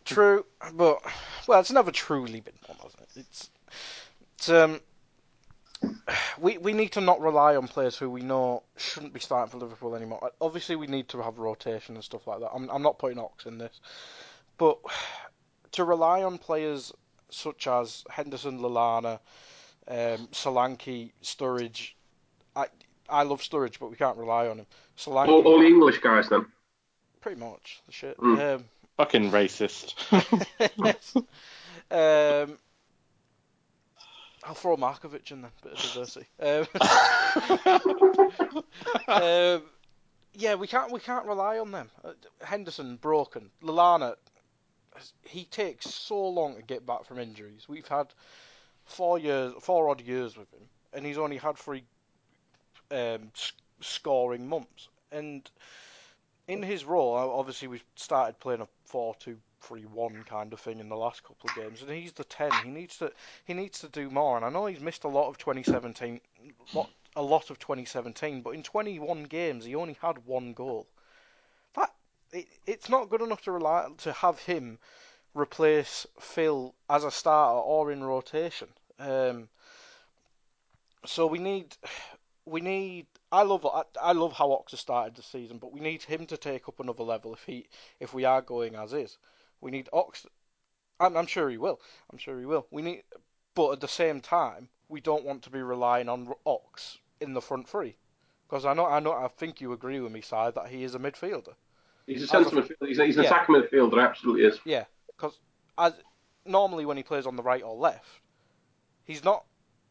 [0.05, 1.03] True, but
[1.47, 3.21] well, it's never truly been one, has it?
[3.21, 3.51] It's,
[4.37, 4.81] it's um,
[6.40, 9.59] we we need to not rely on players who we know shouldn't be starting for
[9.59, 10.31] Liverpool anymore.
[10.40, 12.51] Obviously, we need to have rotation and stuff like that.
[12.55, 13.81] I'm I'm not putting Ox in this,
[14.59, 14.79] but
[15.73, 16.93] to rely on players
[17.31, 19.21] such as Henderson, Lallana,
[19.88, 21.93] um, Solanke, Sturridge,
[22.57, 22.66] I
[23.09, 24.66] I love Sturridge, but we can't rely on him.
[24.97, 26.47] Solanke, all, all the English guys then.
[27.21, 28.19] Pretty much the shit.
[28.19, 28.57] Mm.
[28.57, 28.64] Um,
[28.97, 29.95] Fucking racist.
[31.90, 32.59] um,
[34.44, 36.26] I'll throw Markovic in then, bit of diversity.
[36.40, 36.66] Um,
[39.09, 39.62] um,
[40.35, 41.90] yeah, we can't we can't rely on them.
[42.05, 44.14] Uh, Henderson broken, Lallana
[45.22, 47.68] he takes so long to get back from injuries.
[47.68, 48.09] We've had
[48.85, 51.85] four years, four odd years with him, and he's only had three
[52.90, 53.31] um,
[53.81, 54.88] scoring months.
[55.12, 55.48] And
[56.48, 58.68] in his role, obviously we started playing a
[59.61, 62.51] four-two-three-one kind of thing in the last couple of games, and he's the ten.
[62.64, 63.12] He needs to
[63.44, 64.37] he needs to do more.
[64.37, 66.20] And I know he's missed a lot of 2017,
[67.16, 70.87] a lot of 2017, but in 21 games he only had one goal
[72.33, 74.79] it, it's not good enough to rely to have him
[75.35, 78.68] replace Phil as a starter or in rotation.
[78.99, 79.49] Um,
[81.07, 81.77] so we need
[82.44, 83.07] we need.
[83.33, 86.27] I love I, I love how Ox has started the season, but we need him
[86.27, 87.66] to take up another level if he
[88.01, 89.18] if we are going as is.
[89.61, 90.27] We need Ox.
[90.99, 91.81] I'm, I'm sure he will.
[92.11, 92.66] I'm sure he will.
[92.70, 93.03] We need,
[93.55, 97.40] but at the same time, we don't want to be relying on Ox in the
[97.40, 97.96] front three,
[98.49, 100.94] because I know I know I think you agree with me, Si, that he is
[100.94, 101.55] a midfielder.
[102.07, 102.88] He's a centre midfielder.
[102.88, 103.31] He's, he's an yeah.
[103.31, 104.03] attacking midfielder.
[104.03, 104.59] Absolutely is.
[104.64, 104.85] Yeah,
[105.16, 105.38] because
[105.79, 105.94] as
[106.44, 108.20] normally when he plays on the right or left,
[109.05, 109.44] he's not.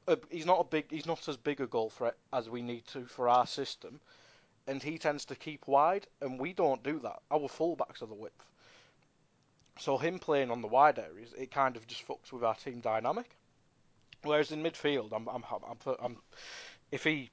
[0.08, 0.90] A, he's not a big.
[0.90, 4.00] He's not as big a goal threat as we need to for our system,
[4.66, 7.20] and he tends to keep wide, and we don't do that.
[7.30, 8.44] Our fullbacks are the width.
[9.80, 12.82] So him playing on the wide areas, it kind of just fucks with our team
[12.82, 13.38] dynamic.
[14.24, 16.18] Whereas in midfield, I'm, I'm, I'm, I'm
[16.92, 17.32] if he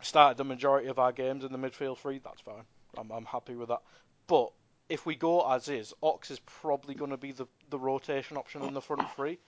[0.00, 2.64] started the majority of our games in the midfield three, that's fine.
[2.96, 3.82] I'm, I'm happy with that.
[4.28, 4.52] But
[4.88, 8.62] if we go as is, Ox is probably going to be the, the rotation option
[8.62, 9.38] in the front three.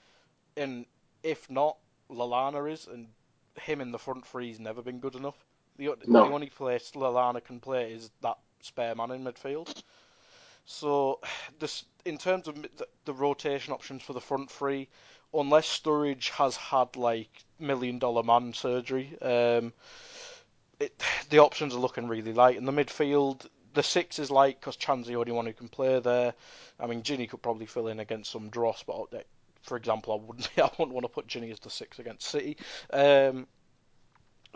[0.56, 0.86] And
[1.22, 1.76] if not,
[2.10, 3.06] Lallana is, and
[3.60, 5.36] him in the front three has never been good enough.
[5.76, 6.26] The, no.
[6.26, 9.82] the only place Lallana can play is that spare man in midfield.
[10.64, 11.20] So,
[11.58, 14.88] this in terms of the, the, rotation options for the front three,
[15.34, 19.72] unless Sturridge has had like million dollar man surgery, um,
[20.78, 22.56] it, the options are looking really light.
[22.56, 26.00] In the midfield, the six is light because Can's the only one who can play
[26.00, 26.34] there.
[26.78, 29.26] I mean, Gini could probably fill in against some dross, but
[29.62, 32.56] for example, I wouldn't I wouldn't want to put Gini as the six against City.
[32.92, 33.46] Um,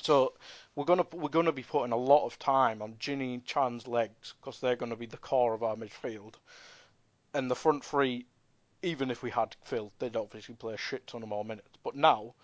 [0.03, 0.33] so
[0.77, 4.35] we're gonna we're gonna be putting a lot of time on Gini and Can's legs
[4.41, 6.35] because they're gonna be the core of our midfield,
[7.33, 8.27] and the front three.
[8.83, 11.71] Even if we had Phil, they'd obviously play a shit ton of more minutes.
[11.83, 12.35] But now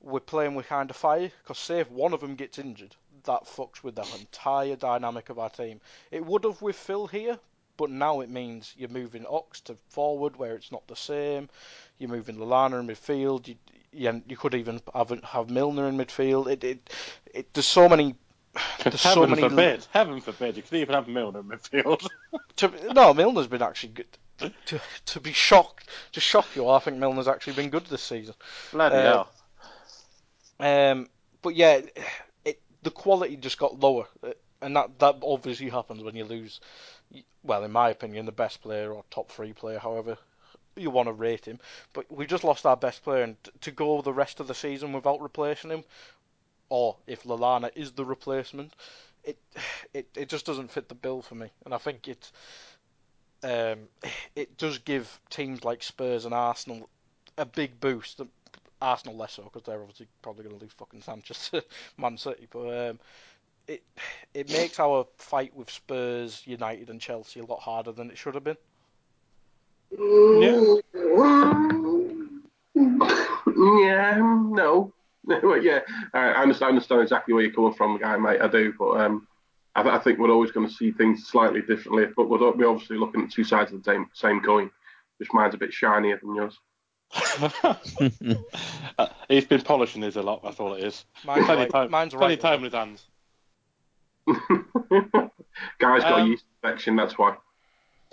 [0.00, 3.44] we're playing with kind of fire because say if one of them gets injured, that
[3.44, 5.80] fucks with the entire dynamic of our team.
[6.12, 7.40] It would have with Phil here,
[7.76, 11.48] but now it means you're moving Ox to forward where it's not the same.
[11.98, 13.48] You're moving Lallana in midfield.
[13.48, 13.56] You,
[13.92, 16.48] you, you could even have have Milner in midfield.
[16.48, 16.90] It, it,
[17.34, 18.16] it there's so many
[18.84, 19.42] there's so heaven many.
[19.42, 22.08] forbid, heaven forbid, you could even have Milner in midfield.
[22.56, 24.52] To, no, Milner's been actually good.
[24.66, 28.34] To, to be shocked, to shock you, I think Milner's actually been good this season.
[28.70, 29.24] Bloody Uh,
[30.60, 30.90] hell.
[30.92, 31.08] Um,
[31.42, 31.80] but yeah,
[32.44, 36.60] it, the quality just got lower, uh, and that that obviously happens when you lose.
[37.42, 40.18] Well, in my opinion, the best player or top three player, however
[40.76, 41.58] you want to rate him.
[41.92, 44.92] But we just lost our best player, and to go the rest of the season
[44.92, 45.84] without replacing him,
[46.68, 48.74] or if Lallana is the replacement,
[49.24, 49.38] it
[49.94, 51.50] it it just doesn't fit the bill for me.
[51.64, 52.30] And I think it
[53.42, 53.88] um
[54.36, 56.88] it does give teams like Spurs and Arsenal
[57.38, 58.20] a big boost.
[58.82, 61.64] Arsenal less so because they're obviously probably going to lose fucking Sanchez to
[61.98, 62.48] Man City.
[62.50, 63.00] But um,
[63.68, 63.82] it
[64.34, 68.34] it makes our fight with Spurs, United, and Chelsea a lot harder than it should
[68.34, 68.56] have been.
[69.92, 70.76] Yeah,
[73.46, 74.92] yeah, no.
[75.24, 75.80] well, yeah,
[76.14, 78.40] I I understand, understand exactly where you're coming from, guy, mate.
[78.40, 79.26] I do, but um,
[79.74, 82.06] I, th- I think we're always going to see things slightly differently.
[82.16, 84.70] But we're, we're obviously looking at two sides of the same same coin.
[85.18, 86.58] Just mine's a bit shinier than yours.
[88.98, 91.06] Uh, He's been polishing his a lot, that's all it is.
[91.24, 91.70] Mine's plenty right.
[91.70, 92.40] time, Mine's plenty right.
[92.40, 93.04] time with his hands.
[95.78, 97.36] Guy's got a Um, yeast infection, that's why.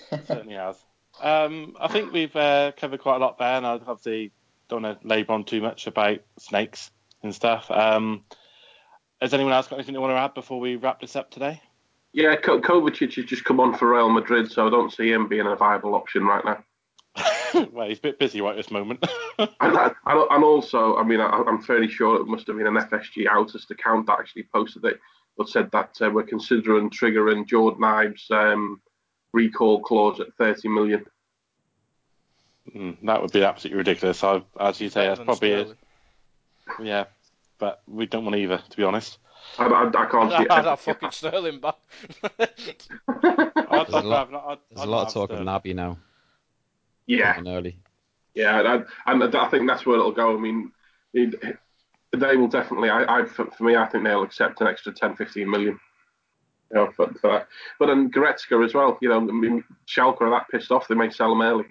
[0.09, 0.77] Certainly has.
[1.21, 4.31] Um, I think we've uh, covered quite a lot there, and I obviously
[4.69, 6.91] don't want to labour on too much about snakes
[7.23, 7.69] and stuff.
[7.71, 8.23] Um,
[9.21, 11.61] has anyone else got anything they want to add before we wrap this up today?
[12.13, 15.27] Yeah, Ko- Kovacic has just come on for Real Madrid, so I don't see him
[15.27, 16.63] being a viable option right now.
[17.71, 19.05] well, he's a bit busy right at this moment.
[19.39, 22.73] And, and, and also, I mean, I, I'm fairly sure it must have been an
[22.73, 24.99] FSG Outest account that actually posted it,
[25.37, 28.81] but said that uh, we're considering triggering Jordon Ibe's um,
[29.37, 31.05] recall clause at 30 million.
[32.75, 34.23] Mm, that would be absolutely ridiculous.
[34.23, 35.77] I, as you say, that's probably it.
[36.81, 37.05] Yeah,
[37.59, 39.19] but we don't want either, to be honest.
[39.57, 40.51] I, I, I can't see I'd it.
[40.51, 41.75] have that fucking Sterling back.
[42.37, 42.77] There's
[43.23, 45.45] a I'd lot- I'd- There's I'd a lot of talk of Sterling.
[45.61, 45.97] Naby now.
[47.05, 47.77] yeah, coming early.
[48.35, 48.85] yeah, and,
[49.23, 50.35] and I think that's where it'll go.
[50.35, 50.71] I mean,
[51.13, 52.89] they will definitely.
[52.89, 55.79] I, I for, for me, I think they'll accept an extra 10, 15 million.
[56.71, 57.47] You know, for, for that.
[57.79, 58.97] But then Goretzka as well.
[59.01, 61.65] You know, I mean, Schalke are that pissed off they may sell him early.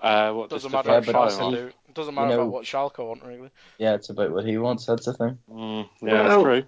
[0.00, 1.52] Uh, what, Doesn't matter to Yeah, what Schalke on?
[1.52, 1.70] do.
[1.94, 3.50] Doesn't matter you know- about what Schalke want really.
[3.78, 4.86] Yeah, it's about what he wants.
[4.86, 5.38] That's the thing.
[5.50, 6.62] Mm, yeah, that's Well- true.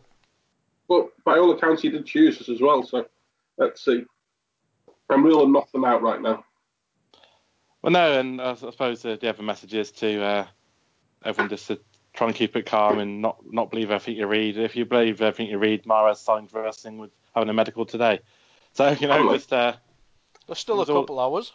[0.88, 2.82] But by all accounts, he did choose us as well.
[2.82, 3.07] So
[3.57, 4.05] let's see.
[5.09, 6.44] I'm ruling nothing out right now.
[7.80, 10.46] Well, no, and I suppose uh, the other message is to uh,
[11.24, 11.80] everyone just to
[12.14, 14.56] try and keep it calm and not not believe everything you read.
[14.58, 17.84] If you believe everything you read, Mahrez signed for us and with having a medical
[17.86, 18.20] today.
[18.74, 19.74] So you know, Oh, just uh,
[20.46, 21.52] There's still a It's all- couple hours.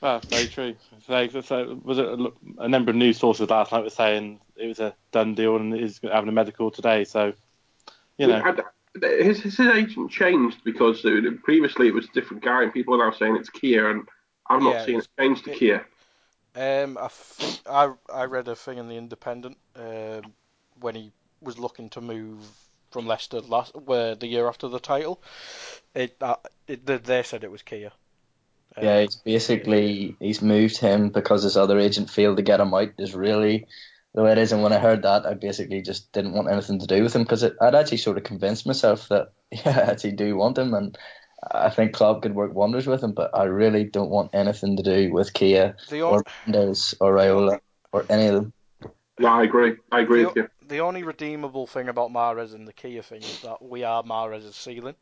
[0.00, 0.74] well, very true.
[1.06, 4.66] So, so was it a, a number of news sources last night were saying it
[4.66, 7.04] was a done deal and he's having a medical today.
[7.04, 7.32] So
[8.18, 8.62] you know, I-
[9.22, 13.06] his, his agent changed because uh, previously it was a different guy, and people are
[13.10, 14.06] now saying it's Kia, and
[14.50, 15.86] I've not Yeah, seen it it's- change to it- Kia.
[16.54, 20.34] Um, I, think, I I read a thing in the Independent um,
[20.80, 22.46] when he was looking to move
[22.90, 25.22] from Leicester last where the year after the title.
[25.94, 26.36] It, uh,
[26.66, 27.92] it they- said it was Kia.
[28.76, 32.74] Um, Yeah, he's basically he's moved him because his other agent failed to get him
[32.74, 32.90] out.
[32.98, 33.66] Is really
[34.14, 34.52] the way it is.
[34.52, 37.22] And when I heard that, I basically just didn't want anything to do with him
[37.22, 40.98] because I'd actually sort of convinced myself that yeah, I actually do want him, and
[41.50, 43.12] I think Klopp could work wonders with him.
[43.12, 47.14] But I really don't want anything to do with Kia the or on, Mendes or
[47.14, 47.60] Raiola
[47.92, 48.52] or any of them.
[49.18, 49.76] No, I agree.
[49.90, 50.48] I agree the, with you.
[50.66, 54.52] the only redeemable thing about Mahrez and the Kia thing is that we are Mahrez'
[54.54, 54.94] ceiling.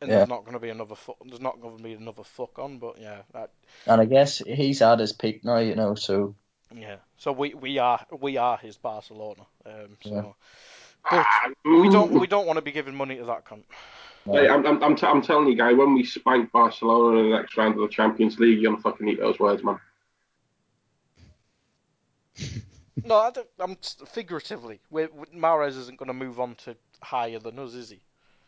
[0.00, 0.18] And Yeah.
[0.18, 1.16] there's not going to be another fuck.
[1.24, 3.50] There's not going to be another fuck on, but yeah, that,
[3.86, 5.94] And I guess he's at his peak now, you know.
[5.94, 6.34] So
[6.74, 6.96] yeah.
[7.16, 9.42] So we, we are we are his Barcelona.
[9.64, 10.32] Um, so Yeah.
[11.10, 11.26] But
[11.64, 13.64] we don't we don't want to be giving money to that cunt.
[14.30, 17.36] Hey, I'm, I'm, I'm, t- I'm telling you, guy, when we spank Barcelona in the
[17.36, 19.78] next round of the Champions League, you're gonna fucking eat those words, man.
[23.04, 24.80] No, I don't, I'm figuratively.
[24.88, 25.26] we we-
[25.66, 28.00] isn't going to move on to higher than us, is he?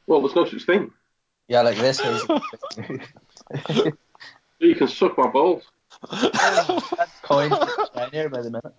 [0.07, 0.93] Well, there's no such thing.
[1.49, 1.99] yeah, like this.
[1.99, 2.23] Is,
[4.61, 5.65] You can suck my balls.
[6.11, 7.51] That's coin
[7.95, 8.75] shinier by the minute.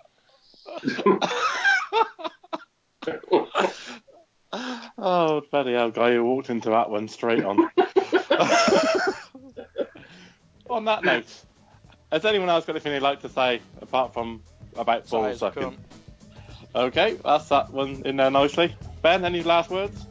[4.97, 7.57] Oh bloody hell, guy who walked into that one straight on.
[10.69, 11.25] on that note,
[12.11, 14.41] has anyone else got anything they'd like to say apart from
[14.75, 15.77] about ball Size sucking?
[16.73, 18.75] Okay, that's that one in there nicely.
[19.01, 20.05] Ben, any last words?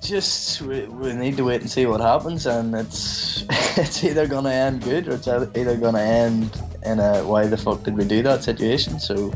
[0.00, 3.44] Just we, we need to wait and see what happens, and it's
[3.76, 7.82] it's either gonna end good or it's either gonna end in a why the fuck
[7.82, 8.98] did we do that situation.
[8.98, 9.32] So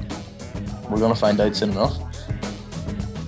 [0.89, 2.14] we're gonna find out soon enough.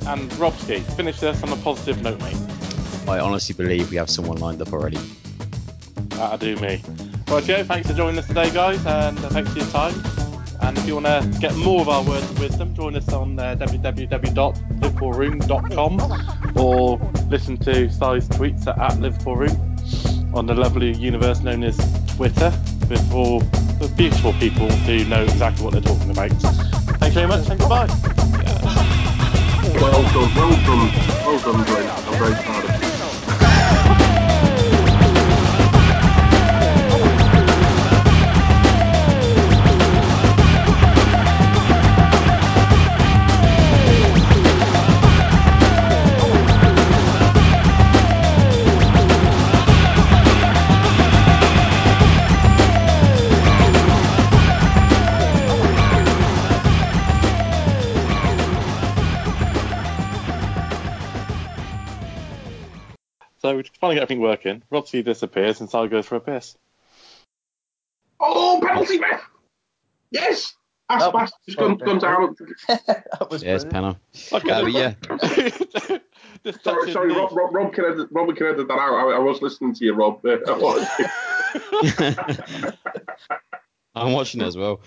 [0.06, 2.36] And Robski, finish this on a positive note, mate.
[3.08, 4.98] I honestly believe we have someone lined up already.
[6.10, 6.80] That'll do me.
[7.28, 9.94] Right, Joe, thanks for joining us today, guys, and thanks for your time.
[10.60, 13.38] And if you want to get more of our words of wisdom, join us on
[13.38, 16.98] uh, www.liverpoolroom.com or
[17.28, 19.76] listen to Si's tweets at, at Liverpool Room
[20.34, 21.76] on the lovely universe known as
[22.14, 22.50] Twitter
[22.88, 26.30] with all the beautiful people who know exactly what they're talking about.
[27.00, 27.88] Thanks very much and goodbye.
[29.78, 31.88] Done, well done, Glenn.
[31.90, 32.65] I'm very proud
[63.46, 64.64] So we're just trying get everything working.
[64.72, 66.56] Robsy disappears and Si goes for a piss.
[68.18, 69.22] Oh, penalty, ref!
[70.10, 70.56] Yes!
[70.88, 72.34] That Aspas was has gone, gone down.
[72.68, 73.98] that was Yes, brilliant.
[74.32, 74.50] Okay.
[74.50, 74.94] Uh, yeah,
[76.64, 78.94] Sorry, sorry, Rob, Rob, Rob, can edit, Rob can edit that out.
[78.94, 80.26] I, I was listening to you, Rob.
[80.26, 80.88] I was.
[83.94, 84.80] I'm watching it as well.